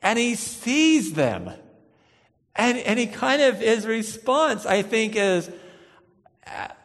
and 0.02 0.18
he 0.18 0.34
sees 0.34 1.14
them. 1.14 1.52
And, 2.56 2.80
and 2.80 2.98
he 2.98 3.06
kind 3.06 3.40
of, 3.40 3.60
his 3.60 3.86
response, 3.86 4.66
I 4.66 4.82
think, 4.82 5.16
is, 5.16 5.52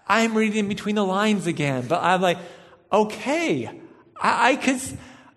I'm 0.06 0.36
reading 0.36 0.68
between 0.68 0.96
the 0.96 1.04
lines 1.04 1.46
again, 1.46 1.86
but 1.88 2.02
I'm 2.02 2.20
like, 2.20 2.36
okay, 2.92 3.70
I, 4.20 4.50
I 4.50 4.56
could, 4.56 4.82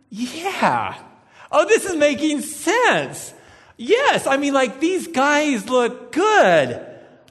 yeah. 0.09 1.01
Oh, 1.49 1.65
this 1.69 1.85
is 1.85 1.95
making 1.95 2.41
sense. 2.41 3.33
Yes, 3.77 4.27
I 4.27 4.35
mean, 4.35 4.53
like, 4.53 4.81
these 4.81 5.07
guys 5.07 5.69
look 5.69 6.11
good. 6.11 6.85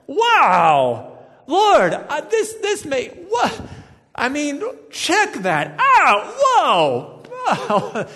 Wow. 0.06 1.18
Lord, 1.46 1.92
uh, 1.92 2.22
this, 2.22 2.54
this 2.54 2.86
may, 2.86 3.08
what? 3.28 3.60
I 4.14 4.30
mean, 4.30 4.62
check 4.90 5.34
that 5.34 5.78
out. 5.78 6.34
Whoa. 6.34 7.21
Wow. 7.46 8.08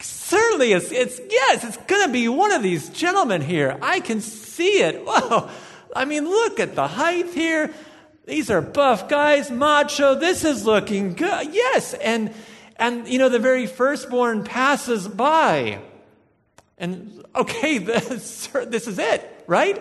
Certainly, 0.00 0.72
it's, 0.72 0.92
it's, 0.92 1.20
yes, 1.30 1.64
it's 1.64 1.76
going 1.76 2.06
to 2.06 2.12
be 2.12 2.28
one 2.28 2.52
of 2.52 2.62
these 2.62 2.88
gentlemen 2.90 3.40
here. 3.40 3.78
I 3.80 4.00
can 4.00 4.20
see 4.20 4.82
it. 4.82 5.02
Whoa. 5.04 5.48
I 5.94 6.04
mean, 6.04 6.24
look 6.28 6.60
at 6.60 6.74
the 6.74 6.86
height 6.86 7.32
here. 7.32 7.72
These 8.26 8.50
are 8.50 8.60
buff 8.60 9.08
guys, 9.08 9.50
macho. 9.50 10.16
This 10.16 10.44
is 10.44 10.66
looking 10.66 11.14
good. 11.14 11.54
Yes. 11.54 11.94
And, 11.94 12.34
and, 12.76 13.08
you 13.08 13.18
know, 13.18 13.28
the 13.28 13.38
very 13.38 13.66
firstborn 13.66 14.44
passes 14.44 15.06
by. 15.08 15.80
And, 16.76 17.24
okay, 17.34 17.78
this, 17.78 18.48
this 18.66 18.86
is 18.86 18.98
it, 18.98 19.44
right? 19.46 19.80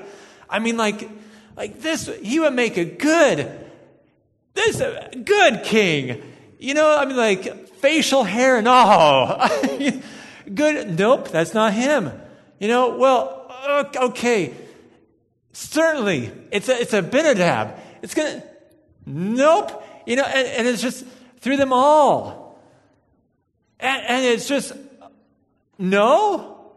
I 0.49 0.59
mean, 0.59 0.77
like, 0.77 1.09
like 1.57 1.81
this, 1.81 2.09
he 2.21 2.39
would 2.39 2.53
make 2.53 2.77
a 2.77 2.85
good, 2.85 3.51
this, 4.53 4.77
good 4.77 5.63
king. 5.63 6.21
You 6.59 6.73
know, 6.73 6.95
I 6.95 7.05
mean, 7.05 7.17
like, 7.17 7.74
facial 7.85 8.23
hair 8.23 8.57
and 8.57 8.67
all. 8.79 9.47
good, 10.53 10.97
nope, 10.97 11.29
that's 11.29 11.53
not 11.53 11.71
him. 11.73 12.11
You 12.59 12.67
know, 12.67 12.97
well, 12.97 13.91
okay, 13.95 14.55
certainly, 15.53 16.31
it's 16.51 16.67
a, 16.67 16.81
it's 16.81 16.93
Abinadab. 16.93 17.79
It's 18.01 18.15
gonna, 18.15 18.43
nope. 19.05 19.83
You 20.07 20.15
know, 20.15 20.23
and, 20.23 20.47
and 20.47 20.67
it's 20.67 20.81
just 20.81 21.05
through 21.41 21.57
them 21.57 21.73
all. 21.73 22.59
And, 23.79 24.03
and 24.07 24.25
it's 24.25 24.47
just, 24.47 24.73
no? 25.77 26.71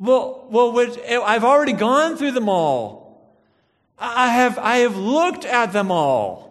Well, 0.00 0.48
well, 0.50 0.72
which, 0.72 0.98
I've 1.08 1.44
already 1.44 1.74
gone 1.74 2.16
through 2.16 2.32
them 2.32 2.48
all. 2.48 3.38
I 3.98 4.30
have, 4.30 4.58
I 4.58 4.78
have 4.78 4.96
looked 4.96 5.44
at 5.44 5.72
them 5.72 5.92
all. 5.92 6.49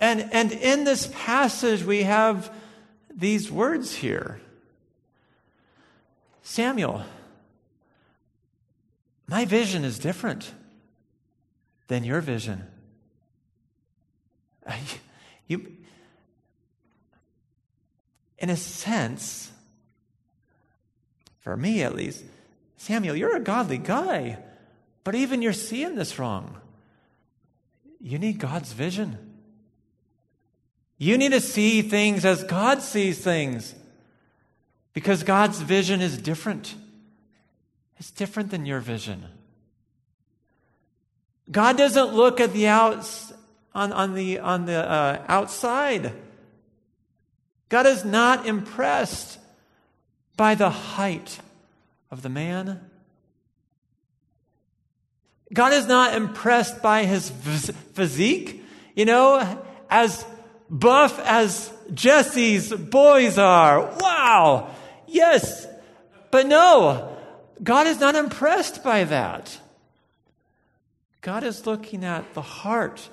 And, 0.00 0.32
and 0.32 0.50
in 0.50 0.84
this 0.84 1.10
passage, 1.14 1.84
we 1.84 2.04
have 2.04 2.50
these 3.14 3.50
words 3.50 3.94
here 3.94 4.40
Samuel, 6.42 7.04
my 9.28 9.44
vision 9.44 9.84
is 9.84 10.00
different 10.00 10.52
than 11.86 12.02
your 12.02 12.20
vision. 12.20 12.64
You, 15.46 15.66
in 18.38 18.50
a 18.50 18.56
sense, 18.56 19.50
for 21.40 21.56
me 21.56 21.82
at 21.82 21.96
least, 21.96 22.22
Samuel, 22.76 23.16
you're 23.16 23.34
a 23.34 23.40
godly 23.40 23.78
guy, 23.78 24.38
but 25.02 25.16
even 25.16 25.42
you're 25.42 25.52
seeing 25.52 25.96
this 25.96 26.20
wrong. 26.20 26.56
You 28.00 28.20
need 28.20 28.38
God's 28.38 28.72
vision. 28.72 29.29
You 31.02 31.16
need 31.16 31.32
to 31.32 31.40
see 31.40 31.80
things 31.80 32.26
as 32.26 32.44
God 32.44 32.82
sees 32.82 33.18
things 33.18 33.74
because 34.92 35.22
God's 35.22 35.58
vision 35.58 36.02
is 36.02 36.18
different. 36.18 36.74
It's 37.96 38.10
different 38.10 38.50
than 38.50 38.66
your 38.66 38.80
vision. 38.80 39.24
God 41.50 41.78
doesn't 41.78 42.12
look 42.12 42.38
at 42.38 42.52
the 42.52 42.66
outs 42.66 43.32
on, 43.74 43.94
on 43.94 44.12
the, 44.12 44.40
on 44.40 44.66
the 44.66 44.74
uh, 44.74 45.22
outside. 45.26 46.12
God 47.70 47.86
is 47.86 48.04
not 48.04 48.44
impressed 48.44 49.38
by 50.36 50.54
the 50.54 50.68
height 50.68 51.38
of 52.10 52.20
the 52.20 52.28
man. 52.28 52.78
God 55.50 55.72
is 55.72 55.86
not 55.86 56.14
impressed 56.14 56.82
by 56.82 57.04
his 57.04 57.30
physique. 57.30 58.62
You 58.94 59.06
know, 59.06 59.64
as 59.88 60.26
buff 60.70 61.18
as 61.20 61.72
Jesse's 61.92 62.72
boys 62.72 63.36
are. 63.36 63.94
Wow! 64.00 64.70
Yes! 65.06 65.66
But 66.30 66.46
no, 66.46 67.16
God 67.62 67.86
is 67.88 67.98
not 67.98 68.14
impressed 68.14 68.84
by 68.84 69.04
that. 69.04 69.58
God 71.20 71.44
is 71.44 71.66
looking 71.66 72.04
at 72.04 72.32
the 72.34 72.42
heart. 72.42 73.08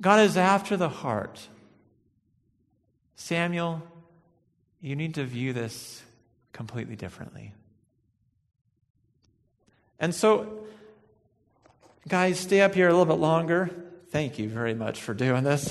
God 0.00 0.20
is 0.20 0.36
after 0.36 0.76
the 0.76 0.88
heart. 0.88 1.48
Samuel, 3.16 3.82
you 4.80 4.94
need 4.94 5.14
to 5.14 5.24
view 5.24 5.52
this 5.52 6.02
completely 6.52 6.94
differently. 6.94 7.52
And 9.98 10.14
so, 10.14 10.66
guys, 12.06 12.38
stay 12.38 12.60
up 12.60 12.74
here 12.74 12.86
a 12.86 12.92
little 12.92 13.06
bit 13.06 13.20
longer. 13.20 13.70
Thank 14.10 14.38
you 14.38 14.48
very 14.48 14.72
much 14.72 15.02
for 15.02 15.12
doing 15.12 15.44
this. 15.44 15.70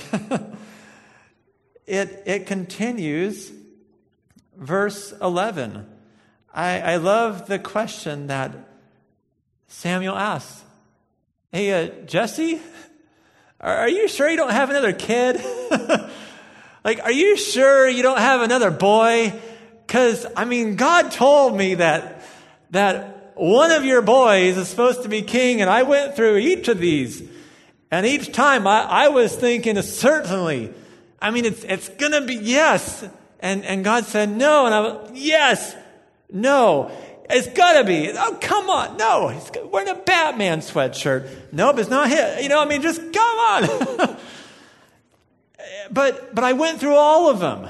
it, 1.88 2.22
it 2.28 2.46
continues, 2.46 3.52
verse 4.56 5.12
11. 5.20 5.88
I, 6.54 6.80
I 6.82 6.96
love 6.98 7.48
the 7.48 7.58
question 7.58 8.28
that 8.28 8.52
Samuel 9.70 10.16
asks 10.16 10.64
Hey, 11.52 11.72
uh, 11.72 11.88
Jesse, 12.06 12.62
are, 13.60 13.76
are 13.76 13.90
you 13.90 14.08
sure 14.08 14.30
you 14.30 14.38
don't 14.38 14.52
have 14.52 14.70
another 14.70 14.94
kid? 14.94 15.44
like, 16.84 17.00
are 17.04 17.12
you 17.12 17.38
sure 17.38 17.90
you 17.90 18.04
don't 18.04 18.20
have 18.20 18.42
another 18.42 18.70
boy? 18.70 19.34
Because, 19.88 20.28
I 20.36 20.46
mean, 20.46 20.76
God 20.76 21.12
told 21.12 21.58
me 21.58 21.74
that, 21.76 22.22
that 22.70 23.32
one 23.34 23.72
of 23.72 23.84
your 23.84 24.04
boys 24.04 24.58
is 24.58 24.68
supposed 24.68 25.02
to 25.04 25.10
be 25.10 25.24
king, 25.24 25.60
and 25.62 25.72
I 25.72 25.82
went 25.82 26.16
through 26.16 26.38
each 26.38 26.68
of 26.68 26.78
these. 26.78 27.28
And 27.90 28.06
each 28.06 28.32
time 28.34 28.68
I, 28.68 28.82
I 28.84 29.08
was 29.10 29.36
thinking, 29.36 29.82
certainly. 29.82 30.74
I 31.22 31.32
mean, 31.32 31.46
it's, 31.46 31.64
it's 31.64 31.90
going 31.90 32.12
to 32.12 32.22
be 32.22 32.36
yes. 32.36 33.08
And, 33.40 33.64
and 33.66 33.84
God 33.84 34.06
said, 34.06 34.30
no. 34.30 34.66
And 34.66 34.76
I 34.76 34.80
was, 34.82 35.12
yes, 35.14 35.76
no. 36.32 36.92
It's 37.30 37.48
got 37.48 37.80
to 37.80 37.84
be. 37.84 38.12
Oh, 38.14 38.38
come 38.40 38.70
on. 38.70 38.98
No, 38.98 39.28
he's 39.30 39.50
wearing 39.66 39.90
a 39.90 39.96
Batman 39.96 40.60
sweatshirt. 40.60 41.30
Nope, 41.52 41.80
it's 41.80 41.90
not 41.90 42.10
him. 42.10 42.42
You 42.42 42.50
know, 42.50 42.62
I 42.62 42.66
mean, 42.66 42.82
just 42.82 43.02
come 43.02 43.40
on. 43.40 44.18
but, 45.92 46.34
but 46.36 46.44
I 46.44 46.54
went 46.54 46.80
through 46.80 46.96
all 46.96 47.30
of 47.30 47.40
them. 47.40 47.70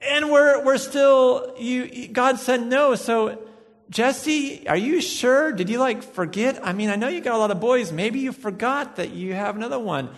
And 0.00 0.30
we're, 0.30 0.64
we're 0.64 0.78
still, 0.78 1.54
you, 1.58 2.08
God 2.08 2.38
said 2.38 2.64
no. 2.64 2.94
So 2.94 3.38
Jesse, 3.90 4.68
are 4.68 4.76
you 4.76 5.00
sure? 5.00 5.52
Did 5.52 5.70
you 5.70 5.78
like 5.78 6.02
forget? 6.02 6.60
I 6.64 6.72
mean, 6.72 6.90
I 6.90 6.96
know 6.96 7.08
you 7.08 7.20
got 7.20 7.34
a 7.34 7.38
lot 7.38 7.50
of 7.50 7.60
boys. 7.60 7.90
Maybe 7.90 8.20
you 8.20 8.32
forgot 8.32 8.96
that 8.96 9.10
you 9.10 9.32
have 9.32 9.56
another 9.56 9.78
one. 9.78 10.10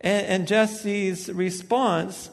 And, 0.00 0.26
and 0.26 0.48
Jesse's 0.48 1.30
response, 1.30 2.30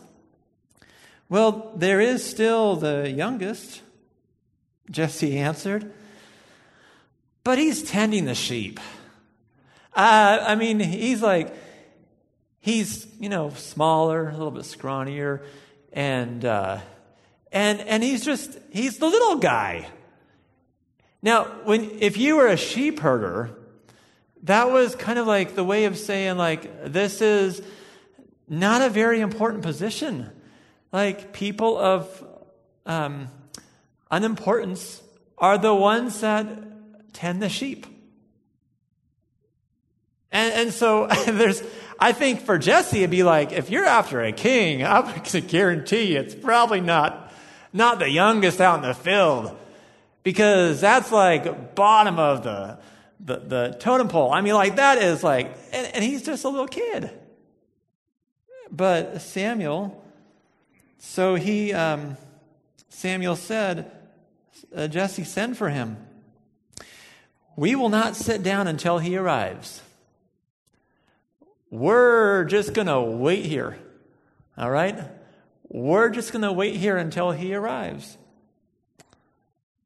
well, 1.28 1.73
there 1.76 1.99
is 1.99 2.23
still 2.23 2.76
the 2.76 3.10
youngest. 3.10 3.82
Jesse 4.89 5.38
answered, 5.38 5.91
but 7.43 7.58
he's 7.58 7.84
tending 7.84 8.26
the 8.26 8.36
sheep. 8.36 8.80
Uh, 9.95 10.39
I 10.41 10.56
mean, 10.56 10.80
he's 10.80 11.21
like, 11.21 11.56
he's, 12.60 13.08
you 13.19 13.30
know, 13.30 13.52
smaller, 13.52 14.30
a 14.30 14.32
little 14.32 14.52
bit 14.52 14.63
scrawnier, 14.63 15.43
and, 15.93 16.43
uh, 16.43 16.80
and, 17.52 17.80
and 17.82 18.04
he's 18.04 18.26
just, 18.26 18.58
he's 18.71 18.97
the 18.97 19.08
little 19.08 19.38
guy. 19.38 19.88
Now, 21.23 21.45
when, 21.63 21.89
if 22.01 22.17
you 22.17 22.36
were 22.36 22.47
a 22.47 22.57
sheep 22.57 22.99
herder, 22.99 23.49
that 24.43 24.69
was 24.69 24.93
kind 24.93 25.17
of 25.17 25.25
like 25.25 25.55
the 25.55 25.63
way 25.63 25.86
of 25.86 25.97
saying, 25.97 26.38
like, 26.38 26.91
this 26.91 27.21
is 27.21 27.62
not 28.49 28.81
a 28.81 28.89
very 28.89 29.21
important 29.21 29.63
position. 29.63 30.29
Like, 30.91 31.31
people 31.31 31.77
of 31.77 32.27
um, 32.86 33.29
unimportance 34.12 35.01
are 35.38 35.57
the 35.57 35.73
ones 35.73 36.19
that 36.19 36.45
tend 37.13 37.41
the 37.41 37.47
sheep. 37.47 37.88
And, 40.29 40.53
and 40.53 40.73
so 40.73 41.07
there's, 41.25 41.63
I 41.97 42.12
think 42.12 42.41
for 42.41 42.57
Jesse, 42.57 42.97
it'd 42.97 43.12
be 43.12 43.23
like, 43.23 43.53
if 43.53 43.69
you're 43.69 43.86
after 43.86 44.21
a 44.21 44.33
king, 44.33 44.83
I 44.83 45.19
can 45.19 45.47
guarantee 45.47 46.13
you 46.13 46.19
it's 46.19 46.36
probably 46.36 46.81
not, 46.81 47.31
not 47.71 47.99
the 47.99 48.09
youngest 48.09 48.59
out 48.59 48.75
in 48.75 48.81
the 48.81 48.93
field 48.93 49.57
because 50.23 50.81
that's 50.81 51.12
like 51.12 51.75
bottom 51.75 52.17
of 52.17 52.43
the, 52.43 52.79
the, 53.19 53.38
the 53.38 53.77
totem 53.79 54.07
pole. 54.07 54.31
I 54.31 54.41
mean, 54.41 54.53
like 54.53 54.77
that 54.77 54.97
is 54.97 55.23
like, 55.23 55.55
and, 55.71 55.88
and 55.88 56.03
he's 56.03 56.23
just 56.23 56.45
a 56.45 56.49
little 56.49 56.67
kid. 56.67 57.12
But 58.71 59.21
Samuel, 59.21 60.03
so 60.97 61.36
he, 61.36 61.73
um, 61.73 62.17
Samuel 62.89 63.36
said, 63.36 63.91
uh, 64.75 64.88
Jesse, 64.88 65.23
send 65.23 65.57
for 65.57 65.69
him. 65.69 65.97
We 67.55 67.75
will 67.75 67.89
not 67.89 68.15
sit 68.15 68.41
down 68.41 68.67
until 68.67 68.97
he 68.97 69.15
arrives. 69.15 69.81
We're 71.69 72.45
just 72.45 72.73
going 72.73 72.88
to 72.88 73.01
wait 73.01 73.45
here. 73.45 73.77
All 74.57 74.69
right? 74.69 74.99
We're 75.69 76.09
just 76.09 76.31
going 76.31 76.43
to 76.43 76.51
wait 76.51 76.75
here 76.75 76.97
until 76.97 77.31
he 77.31 77.53
arrives. 77.53 78.17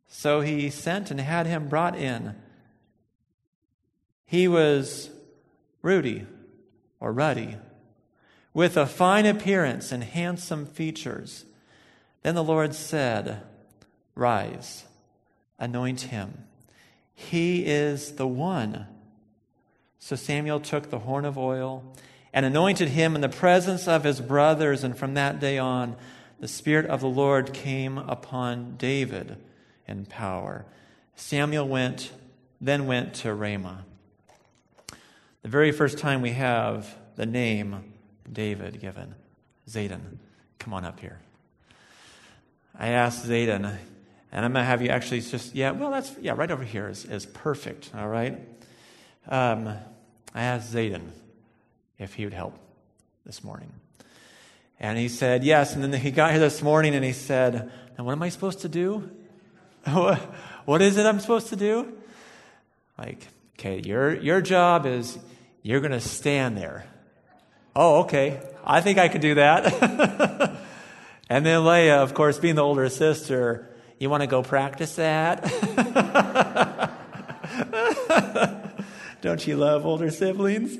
So 0.08 0.42
he 0.42 0.70
sent 0.70 1.12
and 1.12 1.20
had 1.20 1.46
him 1.46 1.68
brought 1.68 1.96
in. 1.96 2.36
He 4.26 4.48
was 4.48 5.10
ruddy 5.82 6.26
or 7.00 7.12
ruddy, 7.12 7.58
with 8.54 8.76
a 8.76 8.86
fine 8.86 9.26
appearance 9.26 9.92
and 9.92 10.04
handsome 10.04 10.66
features. 10.66 11.46
Then 12.24 12.36
the 12.36 12.44
Lord 12.44 12.74
said, 12.74 13.42
Rise, 14.16 14.86
anoint 15.60 16.02
him. 16.02 16.46
He 17.14 17.66
is 17.66 18.14
the 18.14 18.28
one. 18.28 18.88
So 20.00 20.16
Samuel 20.16 20.60
took 20.60 20.90
the 20.90 21.00
horn 21.00 21.26
of 21.26 21.38
oil 21.38 21.84
and 22.34 22.46
anointed 22.46 22.90
him 22.90 23.16
in 23.16 23.22
the 23.22 23.30
presence 23.30 23.88
of 23.88 24.04
his 24.04 24.20
brothers, 24.20 24.84
and 24.84 24.98
from 24.98 25.14
that 25.14 25.40
day 25.40 25.58
on, 25.58 25.96
the 26.40 26.48
Spirit 26.48 26.86
of 26.86 27.02
the 27.02 27.08
Lord 27.08 27.54
came 27.54 27.98
upon 27.98 28.76
David 28.78 29.38
and 29.88 30.08
power. 30.10 30.66
Samuel 31.16 31.68
went, 31.68 32.12
then 32.62 32.88
went 32.88 33.14
to 33.16 33.34
Ramah. 33.34 33.86
The 35.42 35.50
very 35.50 35.72
first 35.72 35.98
time 35.98 36.22
we 36.22 36.32
have 36.32 36.94
the 37.16 37.26
name 37.26 37.94
David 38.32 38.80
given, 38.80 39.16
Zayden. 39.70 40.18
Come 40.60 40.74
on 40.74 40.86
up 40.86 41.00
here. 41.00 41.20
I 42.78 42.90
asked 42.90 43.26
Zayden, 43.26 43.78
and 44.32 44.46
I'm 44.46 44.54
going 44.54 44.64
to 44.64 44.68
have 44.68 44.82
you 44.82 44.90
actually 44.90 45.22
just, 45.22 45.56
yeah, 45.56 45.72
well, 45.72 45.90
that's, 45.90 46.14
yeah, 46.20 46.34
right 46.36 46.52
over 46.52 46.64
here 46.64 46.90
is, 46.90 47.06
is 47.06 47.26
perfect, 47.26 47.92
all 47.96 48.08
right? 48.08 48.40
Um, 49.28 49.68
I 50.34 50.44
asked 50.44 50.74
Zayden 50.74 51.10
if 51.98 52.14
he 52.14 52.26
would 52.26 52.34
help 52.34 52.58
this 53.26 53.44
morning. 53.44 53.72
And 54.80 54.98
he 54.98 55.10
said, 55.10 55.44
yes. 55.44 55.74
And 55.74 55.84
then 55.84 55.94
he 56.00 56.12
got 56.12 56.32
here 56.32 56.40
this 56.40 56.62
morning 56.62 56.94
and 56.94 57.04
he 57.04 57.14
said, 57.14 57.72
now 57.98 58.04
what 58.04 58.12
am 58.12 58.22
I 58.22 58.30
supposed 58.30 58.60
to 58.62 58.70
do? 58.70 59.10
what 60.66 60.82
is 60.82 60.98
it 60.98 61.06
I'm 61.06 61.20
supposed 61.20 61.48
to 61.48 61.56
do? 61.56 61.94
Like, 62.98 63.26
okay, 63.58 63.80
your, 63.80 64.16
your 64.16 64.42
job 64.42 64.86
is 64.86 65.18
you're 65.62 65.80
going 65.80 65.92
to 65.92 66.02
stand 66.02 66.58
there. 66.58 66.86
Oh, 67.76 68.02
okay. 68.02 68.42
I 68.66 68.82
think 68.82 68.98
I 68.98 69.08
could 69.08 69.22
do 69.22 69.36
that. 69.36 70.58
and 71.30 71.46
then 71.46 71.66
Leah, 71.66 72.02
of 72.02 72.14
course, 72.14 72.38
being 72.38 72.56
the 72.56 72.64
older 72.64 72.90
sister, 72.90 73.70
you 73.98 74.10
want 74.10 74.22
to 74.22 74.28
go 74.28 74.44
practice 74.44 74.96
that? 74.96 75.44
Don't 79.22 79.48
you 79.48 79.56
love 79.56 79.86
older 79.86 80.12
siblings? 80.12 80.78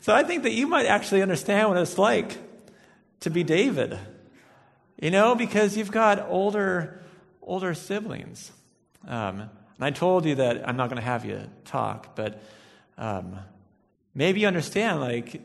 So 0.00 0.14
I 0.14 0.24
think 0.24 0.42
that 0.42 0.52
you 0.52 0.66
might 0.66 0.86
actually 0.86 1.22
understand 1.22 1.68
what 1.68 1.78
it's 1.78 1.96
like 1.96 2.36
to 3.20 3.30
be 3.30 3.44
David. 3.44 3.98
You 5.00 5.10
know, 5.10 5.34
because 5.34 5.76
you've 5.76 5.90
got 5.90 6.28
older 6.28 7.00
older 7.42 7.74
siblings. 7.74 8.50
Um, 9.06 9.40
and 9.40 9.84
I 9.84 9.90
told 9.90 10.26
you 10.26 10.36
that 10.36 10.68
I'm 10.68 10.76
not 10.76 10.90
going 10.90 11.00
to 11.00 11.06
have 11.06 11.24
you 11.24 11.40
talk, 11.64 12.14
but 12.14 12.42
um, 12.98 13.38
maybe 14.14 14.40
you 14.40 14.46
understand. 14.46 15.00
Like, 15.00 15.40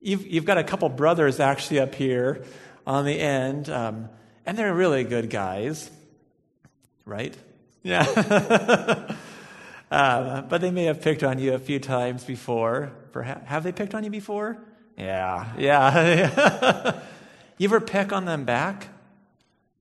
you've 0.00 0.26
you've 0.26 0.44
got 0.44 0.58
a 0.58 0.64
couple 0.64 0.88
brothers 0.88 1.40
actually 1.40 1.80
up 1.80 1.94
here 1.94 2.44
on 2.86 3.04
the 3.04 3.18
end, 3.18 3.68
um, 3.68 4.08
and 4.46 4.56
they're 4.56 4.74
really 4.74 5.02
good 5.04 5.28
guys, 5.28 5.90
right? 7.04 7.34
Yeah. 7.82 8.04
um, 9.90 10.46
but 10.48 10.60
they 10.60 10.70
may 10.70 10.84
have 10.84 11.02
picked 11.02 11.24
on 11.24 11.38
you 11.38 11.54
a 11.54 11.58
few 11.58 11.80
times 11.80 12.24
before. 12.24 12.92
Perhaps 13.12 13.48
have 13.48 13.64
they 13.64 13.72
picked 13.72 13.94
on 13.94 14.04
you 14.04 14.10
before? 14.10 14.58
Yeah, 14.96 15.52
yeah. 15.58 17.00
you 17.58 17.68
ever 17.68 17.80
pick 17.80 18.12
on 18.12 18.24
them 18.24 18.44
back? 18.44 18.88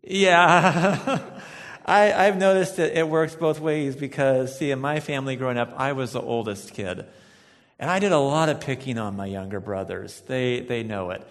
Yeah. 0.03 1.19
I, 1.85 2.13
I've 2.13 2.37
noticed 2.37 2.77
that 2.77 2.97
it 2.97 3.07
works 3.07 3.35
both 3.35 3.59
ways 3.59 3.95
because, 3.95 4.57
see, 4.57 4.71
in 4.71 4.79
my 4.79 4.99
family 4.99 5.35
growing 5.35 5.57
up, 5.57 5.73
I 5.77 5.93
was 5.93 6.13
the 6.13 6.21
oldest 6.21 6.73
kid. 6.73 7.05
And 7.79 7.89
I 7.89 7.99
did 7.99 8.11
a 8.11 8.19
lot 8.19 8.49
of 8.49 8.61
picking 8.61 8.97
on 8.97 9.17
my 9.17 9.25
younger 9.25 9.59
brothers. 9.59 10.21
They, 10.27 10.61
they 10.61 10.83
know 10.83 11.09
it. 11.11 11.27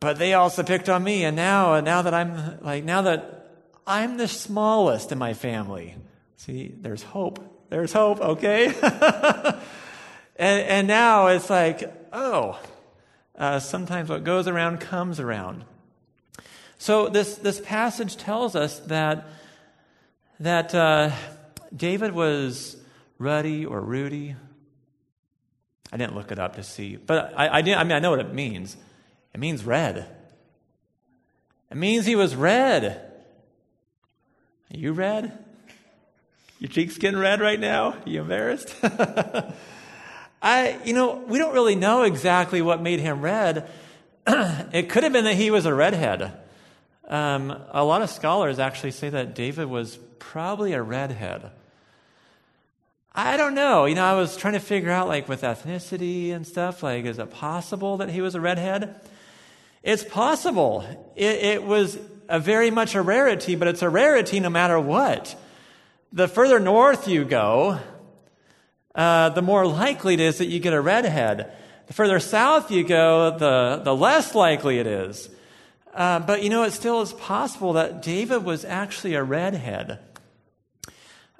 But 0.00 0.18
they 0.18 0.34
also 0.34 0.62
picked 0.62 0.88
on 0.90 1.02
me. 1.02 1.24
And 1.24 1.34
now, 1.36 1.80
now 1.80 2.02
that 2.02 2.12
I'm 2.12 2.60
like, 2.60 2.84
now 2.84 3.02
that 3.02 3.48
I'm 3.86 4.18
the 4.18 4.28
smallest 4.28 5.12
in 5.12 5.18
my 5.18 5.32
family, 5.32 5.94
see, 6.36 6.74
there's 6.80 7.02
hope. 7.02 7.40
There's 7.70 7.92
hope, 7.92 8.20
okay? 8.20 8.66
and, 8.82 9.58
and 10.38 10.86
now 10.86 11.28
it's 11.28 11.48
like, 11.48 11.90
oh, 12.12 12.60
uh, 13.34 13.58
sometimes 13.58 14.10
what 14.10 14.24
goes 14.24 14.46
around 14.46 14.80
comes 14.80 15.18
around. 15.20 15.64
So 16.78 17.08
this, 17.08 17.36
this 17.36 17.60
passage 17.60 18.16
tells 18.16 18.54
us 18.54 18.78
that, 18.80 19.26
that 20.40 20.74
uh, 20.74 21.10
David 21.74 22.12
was 22.12 22.76
ruddy 23.18 23.64
or 23.64 23.80
Rudy. 23.80 24.36
I 25.92 25.96
didn't 25.96 26.14
look 26.14 26.32
it 26.32 26.38
up 26.38 26.56
to 26.56 26.62
see, 26.62 26.96
but 26.96 27.32
I, 27.36 27.58
I, 27.58 27.62
did, 27.62 27.74
I 27.74 27.84
mean, 27.84 27.92
I 27.92 27.98
know 27.98 28.10
what 28.10 28.20
it 28.20 28.32
means. 28.32 28.76
It 29.32 29.40
means 29.40 29.64
red. 29.64 30.06
It 31.70 31.76
means 31.76 32.06
he 32.06 32.16
was 32.16 32.34
red. 32.34 33.12
Are 34.72 34.76
you 34.76 34.92
red? 34.92 35.44
Your 36.58 36.68
cheeks 36.68 36.98
getting 36.98 37.18
red 37.18 37.40
right 37.40 37.60
now? 37.60 37.90
Are 37.92 38.02
you 38.08 38.20
embarrassed? 38.22 38.74
I, 40.42 40.78
you 40.84 40.92
know, 40.92 41.24
we 41.26 41.38
don't 41.38 41.54
really 41.54 41.74
know 41.74 42.02
exactly 42.02 42.62
what 42.62 42.82
made 42.82 43.00
him 43.00 43.20
red. 43.20 43.68
it 44.26 44.88
could 44.88 45.02
have 45.02 45.12
been 45.12 45.24
that 45.24 45.34
he 45.34 45.50
was 45.50 45.66
a 45.66 45.74
redhead. 45.74 46.32
Um, 47.08 47.56
a 47.70 47.84
lot 47.84 48.02
of 48.02 48.10
scholars 48.10 48.58
actually 48.58 48.90
say 48.90 49.08
that 49.10 49.34
David 49.34 49.66
was 49.66 49.98
probably 50.18 50.72
a 50.72 50.82
redhead. 50.82 51.50
I 53.14 53.36
don't 53.36 53.54
know. 53.54 53.86
You 53.86 53.94
know, 53.94 54.04
I 54.04 54.14
was 54.14 54.36
trying 54.36 54.54
to 54.54 54.60
figure 54.60 54.90
out, 54.90 55.08
like, 55.08 55.28
with 55.28 55.42
ethnicity 55.42 56.32
and 56.32 56.46
stuff, 56.46 56.82
like, 56.82 57.04
is 57.04 57.18
it 57.18 57.30
possible 57.30 57.98
that 57.98 58.10
he 58.10 58.20
was 58.20 58.34
a 58.34 58.40
redhead? 58.40 59.00
It's 59.82 60.04
possible. 60.04 60.84
It, 61.14 61.36
it 61.36 61.62
was 61.64 61.98
a 62.28 62.40
very 62.40 62.70
much 62.70 62.94
a 62.94 63.02
rarity, 63.02 63.54
but 63.54 63.68
it's 63.68 63.82
a 63.82 63.88
rarity 63.88 64.40
no 64.40 64.50
matter 64.50 64.78
what. 64.78 65.34
The 66.12 66.28
further 66.28 66.58
north 66.58 67.08
you 67.08 67.24
go, 67.24 67.78
uh, 68.94 69.28
the 69.30 69.42
more 69.42 69.66
likely 69.66 70.14
it 70.14 70.20
is 70.20 70.38
that 70.38 70.46
you 70.46 70.58
get 70.58 70.72
a 70.72 70.80
redhead. 70.80 71.52
The 71.86 71.92
further 71.92 72.18
south 72.18 72.70
you 72.70 72.82
go, 72.82 73.38
the, 73.38 73.80
the 73.84 73.94
less 73.94 74.34
likely 74.34 74.78
it 74.78 74.86
is. 74.86 75.30
Uh, 75.96 76.20
but 76.20 76.42
you 76.42 76.50
know, 76.50 76.62
it 76.62 76.72
still 76.72 77.00
is 77.00 77.14
possible 77.14 77.72
that 77.72 78.02
David 78.02 78.44
was 78.44 78.66
actually 78.66 79.14
a 79.14 79.22
redhead. 79.22 79.98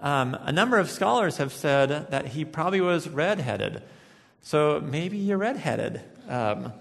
Um, 0.01 0.35
a 0.41 0.51
number 0.51 0.79
of 0.79 0.91
scholars 0.91 1.37
have 1.37 1.53
said 1.53 2.11
that 2.11 2.29
he 2.29 2.47
probably 2.47 2.81
was 2.81 3.07
redheaded. 3.07 3.83
So 4.41 4.81
maybe 4.81 5.19
you're 5.19 5.39
redheaded. 5.39 6.01
Um, 6.29 6.73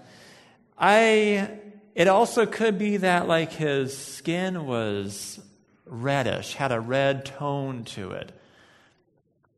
I. 0.78 1.50
It 1.94 2.08
also 2.08 2.44
could 2.44 2.78
be 2.78 2.98
that 2.98 3.26
like 3.26 3.52
his 3.52 3.96
skin 3.96 4.66
was 4.66 5.40
reddish, 5.86 6.52
had 6.54 6.70
a 6.70 6.80
red 6.80 7.24
tone 7.24 7.84
to 7.84 8.10
it. 8.12 8.32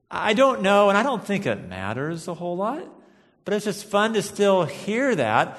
I 0.08 0.34
don't 0.34 0.62
know, 0.62 0.88
and 0.88 0.96
I 0.96 1.02
don't 1.02 1.24
think 1.24 1.46
it 1.46 1.68
matters 1.68 2.28
a 2.28 2.34
whole 2.34 2.56
lot, 2.56 2.84
but 3.44 3.54
it's 3.54 3.64
just 3.64 3.86
fun 3.86 4.14
to 4.14 4.22
still 4.22 4.64
hear 4.64 5.16
that 5.16 5.58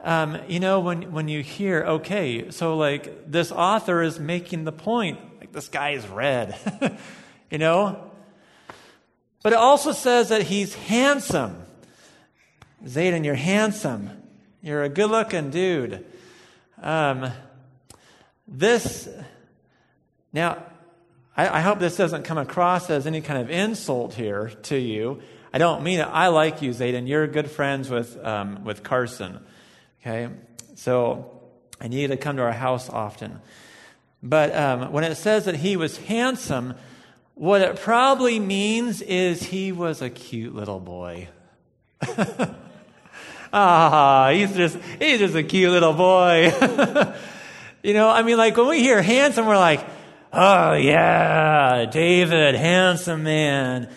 um, 0.00 0.38
you 0.46 0.60
know, 0.60 0.80
when, 0.80 1.12
when 1.12 1.28
you 1.28 1.42
hear, 1.42 1.82
okay, 1.82 2.50
so 2.50 2.76
like 2.76 3.30
this 3.30 3.50
author 3.50 4.02
is 4.02 4.20
making 4.20 4.64
the 4.64 4.72
point, 4.72 5.18
like 5.40 5.52
this 5.52 5.68
guy 5.68 5.90
is 5.90 6.06
red, 6.06 6.56
you 7.50 7.58
know? 7.58 8.10
But 9.42 9.52
it 9.52 9.58
also 9.58 9.92
says 9.92 10.28
that 10.28 10.42
he's 10.42 10.74
handsome. 10.74 11.62
Zayden, 12.84 13.24
you're 13.24 13.34
handsome. 13.34 14.10
You're 14.62 14.84
a 14.84 14.88
good 14.88 15.10
looking 15.10 15.50
dude. 15.50 16.04
Um, 16.80 17.30
this, 18.46 19.08
now, 20.32 20.62
I, 21.36 21.58
I 21.58 21.60
hope 21.60 21.80
this 21.80 21.96
doesn't 21.96 22.22
come 22.22 22.38
across 22.38 22.88
as 22.88 23.06
any 23.06 23.20
kind 23.20 23.40
of 23.40 23.50
insult 23.50 24.14
here 24.14 24.52
to 24.64 24.76
you. 24.76 25.22
I 25.52 25.58
don't 25.58 25.82
mean 25.82 25.98
it. 25.98 26.04
I 26.04 26.28
like 26.28 26.62
you, 26.62 26.70
Zayden. 26.70 27.08
You're 27.08 27.26
good 27.26 27.50
friends 27.50 27.90
with, 27.90 28.22
um, 28.24 28.64
with 28.64 28.84
Carson. 28.84 29.40
Okay? 30.00 30.28
So 30.74 31.40
I 31.80 31.88
need 31.88 32.08
to 32.08 32.16
come 32.16 32.36
to 32.36 32.42
our 32.42 32.52
house 32.52 32.88
often. 32.88 33.40
But 34.22 34.54
um, 34.54 34.92
when 34.92 35.04
it 35.04 35.14
says 35.16 35.44
that 35.44 35.56
he 35.56 35.76
was 35.76 35.96
handsome, 35.96 36.74
what 37.34 37.60
it 37.60 37.76
probably 37.76 38.40
means 38.40 39.00
is 39.00 39.42
he 39.44 39.70
was 39.70 40.02
a 40.02 40.10
cute 40.10 40.54
little 40.54 40.80
boy. 40.80 41.28
ah, 43.52 44.30
he's 44.32 44.54
just 44.56 44.76
he's 44.98 45.20
just 45.20 45.36
a 45.36 45.44
cute 45.44 45.70
little 45.70 45.92
boy. 45.92 46.52
you 47.82 47.94
know, 47.94 48.08
I 48.08 48.22
mean, 48.22 48.36
like 48.36 48.56
when 48.56 48.68
we 48.68 48.80
hear 48.80 49.00
handsome, 49.02 49.46
we're 49.46 49.56
like, 49.56 49.86
oh 50.32 50.74
yeah, 50.74 51.84
David, 51.84 52.56
handsome 52.56 53.22
man. 53.22 53.88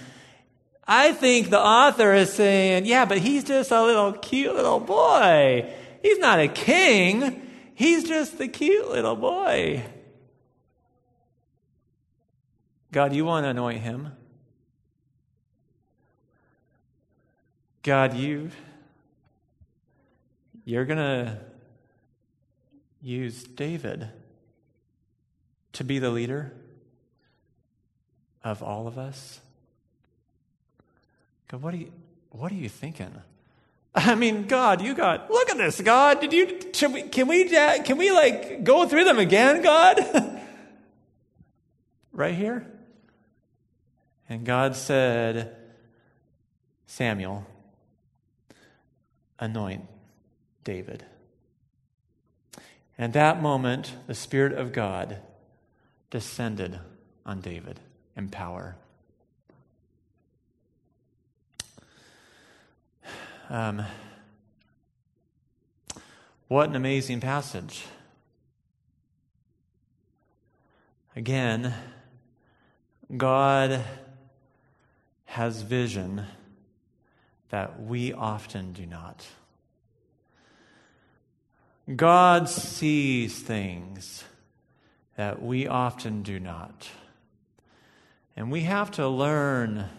I 0.87 1.13
think 1.13 1.49
the 1.49 1.59
author 1.59 2.13
is 2.13 2.31
saying, 2.33 2.85
yeah, 2.85 3.05
but 3.05 3.17
he's 3.17 3.43
just 3.43 3.71
a 3.71 3.83
little 3.83 4.13
cute 4.13 4.53
little 4.53 4.79
boy. 4.79 5.71
He's 6.01 6.17
not 6.17 6.39
a 6.39 6.47
king, 6.47 7.47
he's 7.75 8.03
just 8.07 8.37
the 8.37 8.47
cute 8.47 8.89
little 8.89 9.15
boy. 9.15 9.83
God, 12.91 13.13
you 13.13 13.23
want 13.23 13.45
to 13.45 13.49
anoint 13.49 13.81
him. 13.81 14.11
God, 17.83 18.15
you 18.15 18.51
you're 20.65 20.85
going 20.85 20.97
to 20.97 21.37
use 23.01 23.43
David 23.43 24.09
to 25.73 25.83
be 25.83 25.99
the 25.99 26.11
leader 26.11 26.53
of 28.43 28.61
all 28.61 28.87
of 28.87 28.97
us. 28.97 29.39
God, 31.47 31.61
what 31.61 31.73
are 31.73 31.77
you 31.77 31.91
what 32.29 32.51
are 32.51 32.55
you 32.55 32.69
thinking? 32.69 33.13
I 33.95 34.15
mean, 34.15 34.47
God, 34.47 34.81
you 34.81 34.93
got, 34.93 35.29
look 35.29 35.49
at 35.49 35.57
this, 35.57 35.81
God. 35.81 36.21
Did 36.21 36.33
you, 36.33 36.59
should 36.73 36.93
we, 36.93 37.03
can 37.03 37.27
we, 37.27 37.55
uh, 37.55 37.83
can 37.83 37.97
we 37.97 38.11
like 38.11 38.63
go 38.63 38.87
through 38.87 39.03
them 39.03 39.19
again, 39.19 39.61
God? 39.61 39.99
right 42.13 42.35
here. 42.35 42.65
And 44.29 44.45
God 44.45 44.75
said, 44.75 45.55
Samuel, 46.85 47.45
anoint 49.39 49.85
David. 50.63 51.03
And 52.97 53.05
at 53.05 53.13
that 53.13 53.41
moment, 53.41 53.93
the 54.07 54.15
Spirit 54.15 54.53
of 54.53 54.71
God 54.71 55.19
descended 56.09 56.79
on 57.25 57.41
David 57.41 57.79
in 58.15 58.29
power. 58.29 58.77
Um, 63.51 63.83
what 66.47 66.69
an 66.69 66.77
amazing 66.77 67.19
passage. 67.19 67.83
Again, 71.17 71.73
God 73.17 73.83
has 75.25 75.63
vision 75.63 76.27
that 77.49 77.83
we 77.83 78.13
often 78.13 78.71
do 78.71 78.85
not. 78.85 79.27
God 81.93 82.47
sees 82.47 83.37
things 83.37 84.23
that 85.17 85.41
we 85.41 85.67
often 85.67 86.23
do 86.23 86.39
not. 86.39 86.89
And 88.37 88.49
we 88.49 88.61
have 88.61 88.91
to 88.91 89.09
learn 89.09 89.89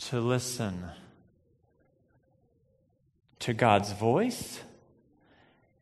to 0.00 0.20
listen 0.20 0.84
to 3.40 3.54
God's 3.54 3.92
voice, 3.92 4.60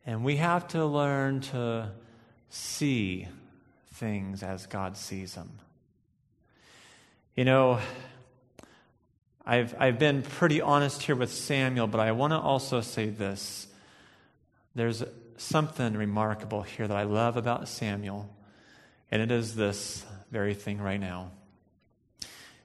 and 0.05 0.23
we 0.23 0.37
have 0.37 0.67
to 0.69 0.85
learn 0.85 1.41
to 1.41 1.91
see 2.49 3.27
things 3.93 4.43
as 4.43 4.65
God 4.65 4.97
sees 4.97 5.35
them. 5.35 5.59
You 7.35 7.45
know, 7.45 7.79
I've, 9.45 9.75
I've 9.79 9.99
been 9.99 10.21
pretty 10.21 10.61
honest 10.61 11.03
here 11.03 11.15
with 11.15 11.33
Samuel, 11.33 11.87
but 11.87 11.99
I 11.99 12.11
want 12.13 12.31
to 12.31 12.39
also 12.39 12.81
say 12.81 13.09
this. 13.09 13.67
There's 14.75 15.03
something 15.37 15.93
remarkable 15.95 16.61
here 16.61 16.87
that 16.87 16.95
I 16.97 17.03
love 17.03 17.35
about 17.35 17.67
Samuel, 17.67 18.29
and 19.11 19.21
it 19.21 19.31
is 19.31 19.55
this 19.55 20.05
very 20.31 20.53
thing 20.53 20.79
right 20.79 20.99
now. 20.99 21.31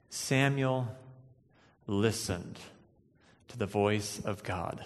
Samuel 0.09 0.87
listened 1.87 2.59
to 3.49 3.57
the 3.57 3.65
voice 3.65 4.21
of 4.23 4.43
God. 4.43 4.85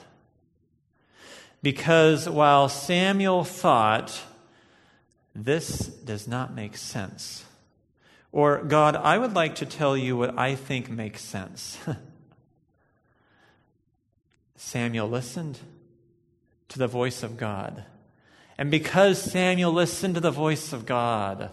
Because 1.61 2.29
while 2.29 2.69
Samuel 2.69 3.43
thought, 3.43 4.21
this 5.35 5.87
does 5.87 6.27
not 6.27 6.53
make 6.53 6.77
sense, 6.77 7.43
or 8.31 8.63
God, 8.63 8.95
I 8.95 9.17
would 9.17 9.33
like 9.33 9.55
to 9.55 9.65
tell 9.65 9.97
you 9.97 10.15
what 10.15 10.37
I 10.37 10.55
think 10.55 10.89
makes 10.89 11.21
sense. 11.21 11.77
Samuel 14.55 15.09
listened 15.09 15.59
to 16.67 16.79
the 16.79 16.87
voice 16.87 17.23
of 17.23 17.37
God. 17.37 17.85
And 18.57 18.69
because 18.69 19.21
Samuel 19.21 19.71
listened 19.71 20.15
to 20.15 20.21
the 20.21 20.31
voice 20.31 20.73
of 20.73 20.85
God, 20.85 21.51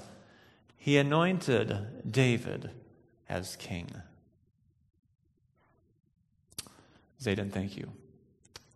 he 0.76 0.98
anointed 0.98 1.86
David 2.08 2.70
as 3.28 3.56
king. 3.56 3.90
Zayden, 7.26 7.50
thank 7.50 7.76
you. 7.76 7.88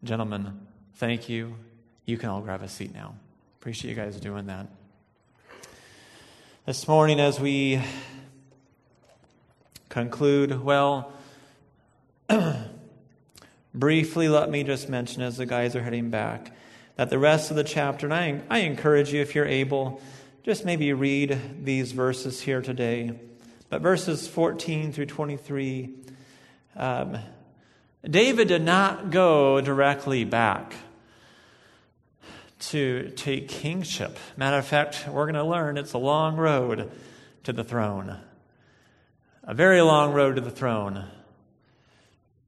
Gentlemen, 0.03 0.59
thank 0.97 1.29
you. 1.29 1.55
You 2.05 2.19
can 2.19 2.31
all 2.31 2.41
grab 2.41 2.63
a 2.63 2.69
seat 2.69 2.93
now. 2.93 3.15
Appreciate 3.61 3.91
you 3.91 3.95
guys 3.95 4.19
doing 4.19 4.47
that. 4.47 4.67
This 6.67 6.89
morning, 6.89 7.21
as 7.21 7.39
we 7.39 7.81
conclude, 9.89 10.65
well, 10.65 11.13
briefly 13.75 14.29
let 14.29 14.51
me 14.51 14.65
just 14.65 14.89
mention 14.89 15.23
as 15.23 15.37
the 15.37 15.47
guys 15.47 15.77
are 15.77 15.83
heading 15.85 16.11
back 16.11 16.51
that 16.97 17.09
the 17.09 17.21
rest 17.21 17.51
of 17.53 17.57
the 17.57 17.63
chapter, 17.63 18.07
and 18.07 18.13
I, 18.13 18.41
I 18.51 18.59
encourage 18.63 19.13
you, 19.13 19.21
if 19.21 19.37
you're 19.37 19.47
able, 19.47 20.03
just 20.43 20.65
maybe 20.65 20.93
read 20.93 21.41
these 21.63 21.93
verses 21.93 22.41
here 22.41 22.63
today. 22.63 23.13
But 23.69 23.81
verses 23.81 24.27
14 24.27 24.93
through 24.93 25.07
23, 25.07 25.95
um, 26.75 27.17
David 28.09 28.49
did 28.49 28.63
not 28.63 29.11
go 29.11 29.61
directly 29.61 30.25
back 30.25 30.75
to 32.61 33.11
take 33.17 33.49
kingship. 33.49 34.19
Matter 34.37 34.57
of 34.57 34.67
fact, 34.67 35.07
we're 35.09 35.25
going 35.25 35.35
to 35.35 35.45
learn 35.45 35.77
it's 35.77 35.93
a 35.93 35.99
long 35.99 36.37
road 36.37 36.91
to 37.45 37.53
the 37.53 37.65
throne. 37.65 38.19
A 39.43 39.55
very 39.55 39.81
long 39.83 40.13
road 40.13 40.37
to 40.37 40.41
the 40.41 40.51
throne. 40.51 41.07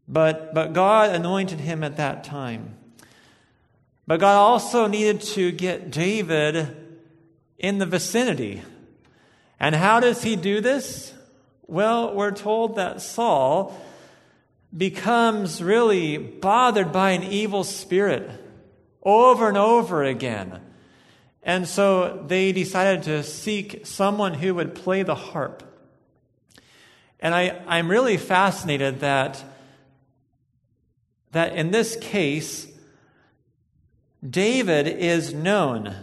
But, 0.09 0.55
but 0.55 0.73
God 0.73 1.11
anointed 1.11 1.61
him 1.61 1.85
at 1.85 1.97
that 1.97 2.25
time. 2.25 2.77
But 4.07 4.21
God 4.21 4.37
also 4.37 4.87
needed 4.87 5.21
to 5.21 5.53
get 5.53 5.91
David 5.91 6.77
in 7.59 7.79
the 7.79 7.87
vicinity. 7.87 8.63
And 9.61 9.75
how 9.75 10.01
does 10.01 10.23
he 10.23 10.35
do 10.37 10.61
this? 10.61 11.13
Well, 11.67 12.15
we're 12.15 12.33
told 12.33 12.77
that 12.77 13.01
Saul 13.01 13.79
becomes 14.77 15.63
really 15.63 16.17
bothered 16.17 16.93
by 16.93 17.11
an 17.11 17.23
evil 17.23 17.65
spirit 17.65 18.31
over 19.03 19.49
and 19.49 19.59
over 19.59 20.03
again. 20.03 20.61
And 21.43 21.67
so 21.67 22.25
they 22.27 22.53
decided 22.53 23.03
to 23.05 23.23
seek 23.23 23.85
someone 23.87 24.35
who 24.35 24.55
would 24.55 24.75
play 24.75 25.03
the 25.03 25.15
harp. 25.15 25.63
And 27.21 27.35
I, 27.35 27.61
I'm 27.67 27.91
really 27.91 28.17
fascinated 28.17 29.01
that, 29.01 29.43
that 31.33 31.55
in 31.55 31.71
this 31.71 31.97
case, 31.97 32.67
David 34.29 34.87
is 34.87 35.35
known. 35.35 35.95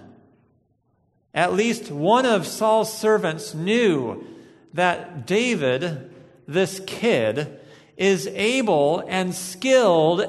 At 1.33 1.53
least 1.53 1.91
one 1.91 2.25
of 2.25 2.45
Saul's 2.45 2.95
servants 2.95 3.53
knew 3.53 4.25
that 4.73 5.25
David, 5.25 6.13
this 6.47 6.81
kid, 6.85 7.58
is 7.99 8.27
able 8.27 9.03
and 9.07 9.35
skilled, 9.35 10.25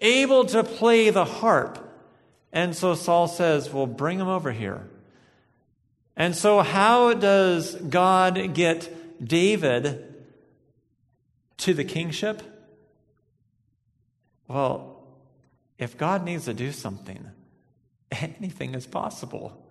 able 0.00 0.46
to 0.46 0.64
play 0.64 1.10
the 1.10 1.26
harp. 1.26 1.78
And 2.52 2.74
so 2.74 2.94
Saul 2.94 3.28
says, 3.28 3.72
Well, 3.72 3.86
bring 3.86 4.18
him 4.18 4.28
over 4.28 4.50
here. 4.50 4.88
And 6.16 6.34
so, 6.34 6.62
how 6.62 7.12
does 7.12 7.74
God 7.74 8.54
get 8.54 9.22
David 9.22 10.14
to 11.58 11.74
the 11.74 11.84
kingship? 11.84 12.42
Well, 14.48 15.02
if 15.78 15.98
God 15.98 16.24
needs 16.24 16.46
to 16.46 16.54
do 16.54 16.72
something, 16.72 17.30
anything 18.10 18.74
is 18.74 18.86
possible. 18.86 19.62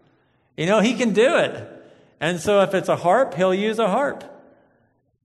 You 0.55 0.67
know, 0.67 0.81
He 0.81 0.93
can 0.93 1.13
do 1.13 1.37
it. 1.37 1.71
And 2.19 2.39
so, 2.39 2.61
if 2.61 2.75
it's 2.75 2.89
a 2.89 2.95
harp, 2.95 3.33
He'll 3.33 3.55
use 3.55 3.79
a 3.79 3.89
harp. 3.89 4.23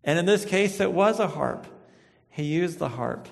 And 0.03 0.19
in 0.19 0.25
this 0.25 0.47
case, 0.47 0.81
it 0.81 0.91
was 0.91 1.21
a 1.21 1.29
harp. 1.29 1.67
He 2.31 2.45
used 2.45 2.79
the 2.79 2.89
harp. 2.89 3.29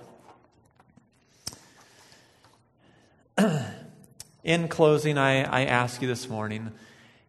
In 4.44 4.68
closing, 4.68 5.16
I, 5.18 5.42
I 5.42 5.64
ask 5.64 6.03
you 6.03 6.09
this 6.09 6.28
morning 6.28 6.72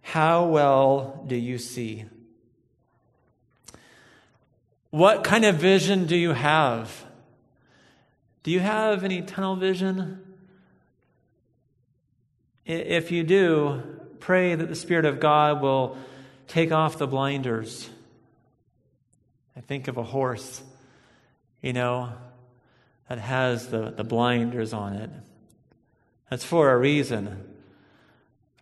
how 0.02 0.46
well 0.46 1.24
do 1.28 1.36
you 1.36 1.58
see? 1.60 2.06
What 4.90 5.24
kind 5.24 5.46
of 5.46 5.58
vision 5.58 6.08
do 6.08 6.16
you 6.16 6.34
have? 6.34 7.06
Do 8.42 8.52
you 8.52 8.60
have 8.60 9.04
any 9.04 9.22
tunnel 9.22 9.56
vision? 9.56 10.26
If 12.66 13.12
you 13.12 13.24
do, 13.24 13.84
pray 14.20 14.56
that 14.56 14.68
the 14.68 14.76
Spirit 14.76 15.06
of 15.06 15.20
God 15.20 15.62
will 15.62 15.98
take 16.48 16.72
off 16.72 16.98
the 16.98 17.08
blinders. 17.08 17.90
I 19.56 19.62
think 19.62 19.88
of 19.88 19.98
a 19.98 20.04
horse, 20.04 20.64
you 21.62 21.74
know, 21.74 22.14
that 23.08 23.20
has 23.20 23.68
the, 23.68 23.92
the 23.92 24.04
blinders 24.04 24.74
on 24.74 24.94
it. 24.94 25.10
That's 26.30 26.44
for 26.44 26.72
a 26.72 26.78
reason. 26.78 27.44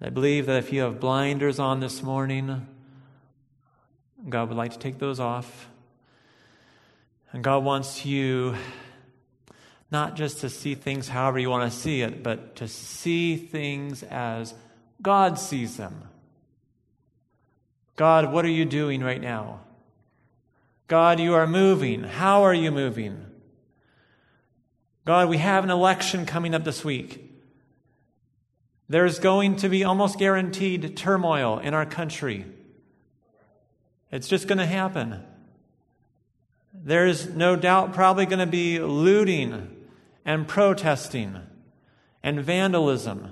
I 0.02 0.10
believe 0.10 0.46
that 0.46 0.58
if 0.58 0.72
you 0.72 0.82
have 0.82 1.00
blinders 1.00 1.60
on 1.60 1.80
this 1.80 2.02
morning, 2.02 2.68
God 4.30 4.50
would 4.50 4.58
like 4.58 4.72
to 4.74 4.80
take 4.80 5.00
those 5.00 5.20
off. 5.20 5.68
And 7.32 7.44
God 7.44 7.64
wants 7.64 8.06
you 8.06 8.56
not 9.92 10.16
just 10.16 10.40
to 10.42 10.50
see 10.50 10.76
things 10.76 11.08
however 11.08 11.40
you 11.40 11.50
want 11.50 11.72
to 11.72 11.78
see 11.78 12.02
it, 12.02 12.24
but 12.24 12.56
to 12.58 12.68
see 12.68 13.38
things 13.38 14.04
as 14.04 14.54
God 15.02 15.40
sees 15.40 15.78
them. 15.78 16.04
God, 17.96 18.32
what 18.32 18.46
are 18.46 18.50
you 18.50 18.66
doing 18.66 19.02
right 19.02 19.22
now? 19.22 19.62
God, 20.88 21.20
you 21.20 21.34
are 21.34 21.48
moving. 21.48 22.04
How 22.04 22.44
are 22.44 22.54
you 22.54 22.72
moving? 22.72 23.26
God, 25.06 25.30
we 25.30 25.38
have 25.38 25.64
an 25.64 25.70
election 25.70 26.26
coming 26.26 26.56
up 26.56 26.64
this 26.64 26.84
week. 26.84 27.24
There's 28.90 29.20
going 29.20 29.58
to 29.58 29.70
be 29.70 29.84
almost 29.84 30.18
guaranteed 30.18 30.96
turmoil 30.96 31.60
in 31.60 31.74
our 31.74 31.86
country. 31.86 32.46
It's 34.12 34.30
just 34.30 34.48
going 34.48 34.60
to 34.60 34.66
happen. 34.66 35.24
There's 36.74 37.28
no 37.28 37.58
doubt 37.58 37.94
probably 37.94 38.26
going 38.26 38.40
to 38.40 38.46
be 38.46 38.80
looting 38.80 39.76
and 40.24 40.48
protesting 40.48 41.38
and 42.24 42.40
vandalism. 42.42 43.32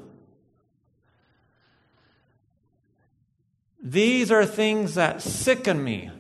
These 3.81 4.31
are 4.31 4.45
things 4.45 4.95
that 4.95 5.21
sicken 5.21 5.81
me. 5.81 6.11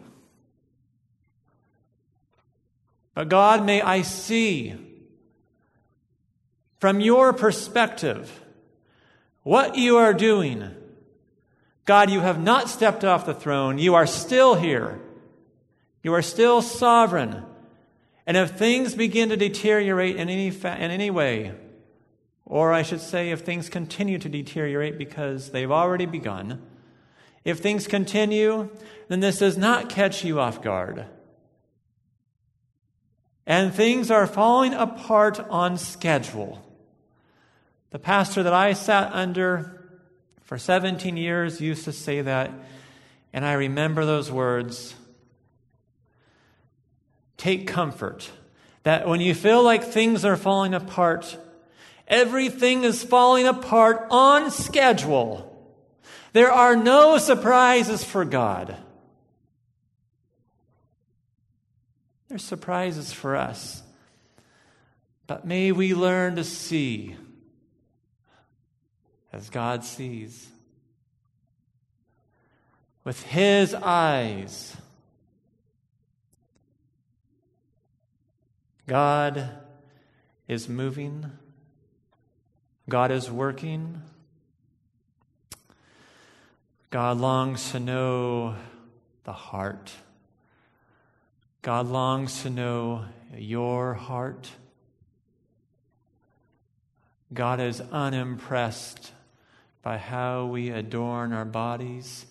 But 3.15 3.29
God, 3.29 3.65
may 3.65 3.81
I 3.81 4.03
see 4.03 4.75
from 6.79 6.99
your 6.99 7.33
perspective 7.33 8.41
what 9.41 9.77
you 9.77 9.97
are 9.97 10.13
doing. 10.13 10.69
God, 11.85 12.09
you 12.09 12.19
have 12.19 12.41
not 12.41 12.69
stepped 12.69 13.03
off 13.03 13.25
the 13.25 13.33
throne. 13.33 13.77
You 13.77 13.95
are 13.95 14.05
still 14.05 14.55
here. 14.55 14.99
You 16.03 16.13
are 16.13 16.21
still 16.21 16.61
sovereign. 16.61 17.43
And 18.27 18.35
if 18.35 18.51
things 18.51 18.95
begin 18.95 19.29
to 19.29 19.37
deteriorate 19.37 20.17
in 20.17 20.29
any, 20.29 20.51
fa- 20.51 20.77
in 20.77 20.91
any 20.91 21.09
way, 21.09 21.53
or 22.45 22.73
I 22.73 22.81
should 22.81 23.01
say, 23.01 23.31
if 23.31 23.41
things 23.41 23.69
continue 23.69 24.19
to 24.19 24.29
deteriorate 24.29 24.97
because 24.97 25.51
they've 25.51 25.71
already 25.71 26.05
begun, 26.05 26.61
if 27.43 27.59
things 27.59 27.87
continue, 27.87 28.69
then 29.07 29.19
this 29.19 29.39
does 29.39 29.57
not 29.57 29.89
catch 29.89 30.23
you 30.25 30.39
off 30.39 30.61
guard. 30.61 31.05
And 33.45 33.73
things 33.73 34.09
are 34.09 34.27
falling 34.27 34.73
apart 34.73 35.39
on 35.49 35.77
schedule. 35.77 36.61
The 37.91 37.99
pastor 37.99 38.43
that 38.43 38.53
I 38.53 38.73
sat 38.73 39.13
under 39.13 39.81
for 40.43 40.57
17 40.57 41.17
years 41.17 41.61
used 41.61 41.85
to 41.85 41.91
say 41.91 42.21
that, 42.21 42.51
and 43.33 43.45
I 43.45 43.53
remember 43.53 44.05
those 44.05 44.31
words. 44.31 44.95
Take 47.37 47.67
comfort 47.67 48.31
that 48.83 49.07
when 49.07 49.21
you 49.21 49.33
feel 49.33 49.63
like 49.63 49.83
things 49.83 50.23
are 50.23 50.37
falling 50.37 50.73
apart, 50.73 51.37
everything 52.07 52.83
is 52.83 53.03
falling 53.03 53.47
apart 53.47 54.07
on 54.09 54.51
schedule. 54.51 55.51
There 56.33 56.51
are 56.51 56.75
no 56.75 57.17
surprises 57.17 58.03
for 58.03 58.25
God. 58.25 58.77
Surprises 62.37 63.13
for 63.13 63.35
us. 63.35 63.83
But 65.27 65.45
may 65.45 65.71
we 65.71 65.93
learn 65.93 66.35
to 66.35 66.43
see 66.43 67.15
as 69.33 69.49
God 69.49 69.83
sees. 69.83 70.47
With 73.03 73.21
His 73.23 73.73
eyes, 73.73 74.75
God 78.87 79.49
is 80.47 80.69
moving, 80.69 81.31
God 82.87 83.11
is 83.11 83.29
working. 83.29 84.01
God 86.91 87.17
longs 87.17 87.71
to 87.71 87.79
know 87.79 88.55
the 89.25 89.33
heart. 89.33 89.91
God 91.65 91.87
longs 91.87 92.43
to 92.43 92.51
know 92.51 93.05
your 93.35 93.95
heart. 93.95 94.51
God 97.33 97.59
is 97.59 97.81
unimpressed 97.81 99.11
by 99.81 99.97
how 99.97 100.45
we 100.45 100.69
adorn 100.69 101.33
our 101.33 101.43
bodies. 101.43 102.27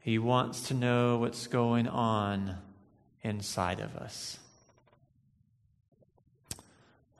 He 0.00 0.18
wants 0.18 0.62
to 0.62 0.74
know 0.74 1.18
what's 1.18 1.46
going 1.46 1.86
on 1.86 2.56
inside 3.22 3.78
of 3.78 3.94
us. 3.94 4.40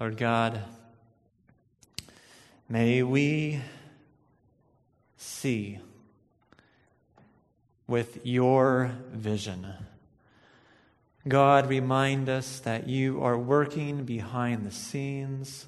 Lord 0.01 0.17
God, 0.17 0.61
may 2.69 3.05
we 3.05 3.61
see 5.17 5.79
with 7.87 8.27
your 8.27 8.91
vision. 9.13 9.73
God, 11.29 11.69
remind 11.69 12.29
us 12.29 12.61
that 12.61 12.89
you 12.89 13.25
are 13.25 13.37
working 13.37 14.05
behind 14.05 14.65
the 14.65 14.71
scenes. 14.71 15.67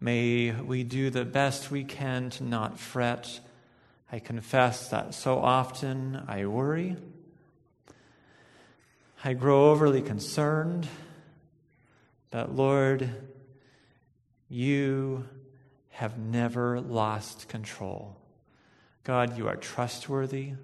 May 0.00 0.50
we 0.50 0.82
do 0.82 1.08
the 1.08 1.24
best 1.24 1.70
we 1.70 1.84
can 1.84 2.30
to 2.30 2.42
not 2.42 2.80
fret. 2.80 3.38
I 4.10 4.18
confess 4.18 4.88
that 4.88 5.14
so 5.14 5.38
often 5.38 6.24
I 6.26 6.46
worry. 6.46 6.96
I 9.22 9.34
grow 9.34 9.70
overly 9.70 10.02
concerned. 10.02 10.88
But 12.32 12.56
Lord, 12.56 13.08
you 14.48 15.28
have 15.90 16.18
never 16.18 16.80
lost 16.80 17.48
control. 17.48 18.16
God, 19.04 19.38
you 19.38 19.46
are 19.46 19.54
trustworthy. 19.54 20.54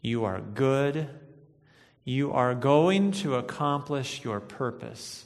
You 0.00 0.24
are 0.24 0.40
good. 0.40 1.10
You 2.04 2.32
are 2.32 2.54
going 2.54 3.12
to 3.12 3.36
accomplish 3.36 4.24
your 4.24 4.40
purpose. 4.40 5.24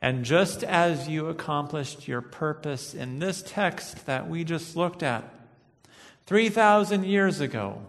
And 0.00 0.24
just 0.24 0.62
as 0.62 1.08
you 1.08 1.26
accomplished 1.26 2.06
your 2.06 2.20
purpose 2.20 2.94
in 2.94 3.18
this 3.18 3.42
text 3.44 4.06
that 4.06 4.28
we 4.28 4.44
just 4.44 4.76
looked 4.76 5.02
at 5.02 5.24
3,000 6.26 7.04
years 7.04 7.40
ago, 7.40 7.82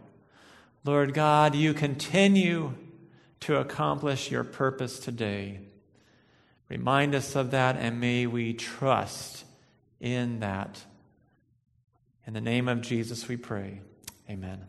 Lord 0.84 1.14
God, 1.14 1.54
you 1.56 1.74
continue 1.74 2.74
to 3.42 3.58
accomplish 3.58 4.32
your 4.32 4.44
purpose 4.44 5.00
today. 5.00 5.60
Remind 6.68 7.16
us 7.16 7.36
of 7.36 7.52
that, 7.52 7.78
and 7.78 8.00
may 8.00 8.28
we 8.28 8.54
trust 8.54 9.44
in 10.00 10.40
that. 10.40 10.82
In 12.26 12.34
the 12.34 12.42
name 12.42 12.68
of 12.68 12.82
Jesus, 12.82 13.28
we 13.28 13.38
pray. 13.38 13.82
Amen. 14.30 14.69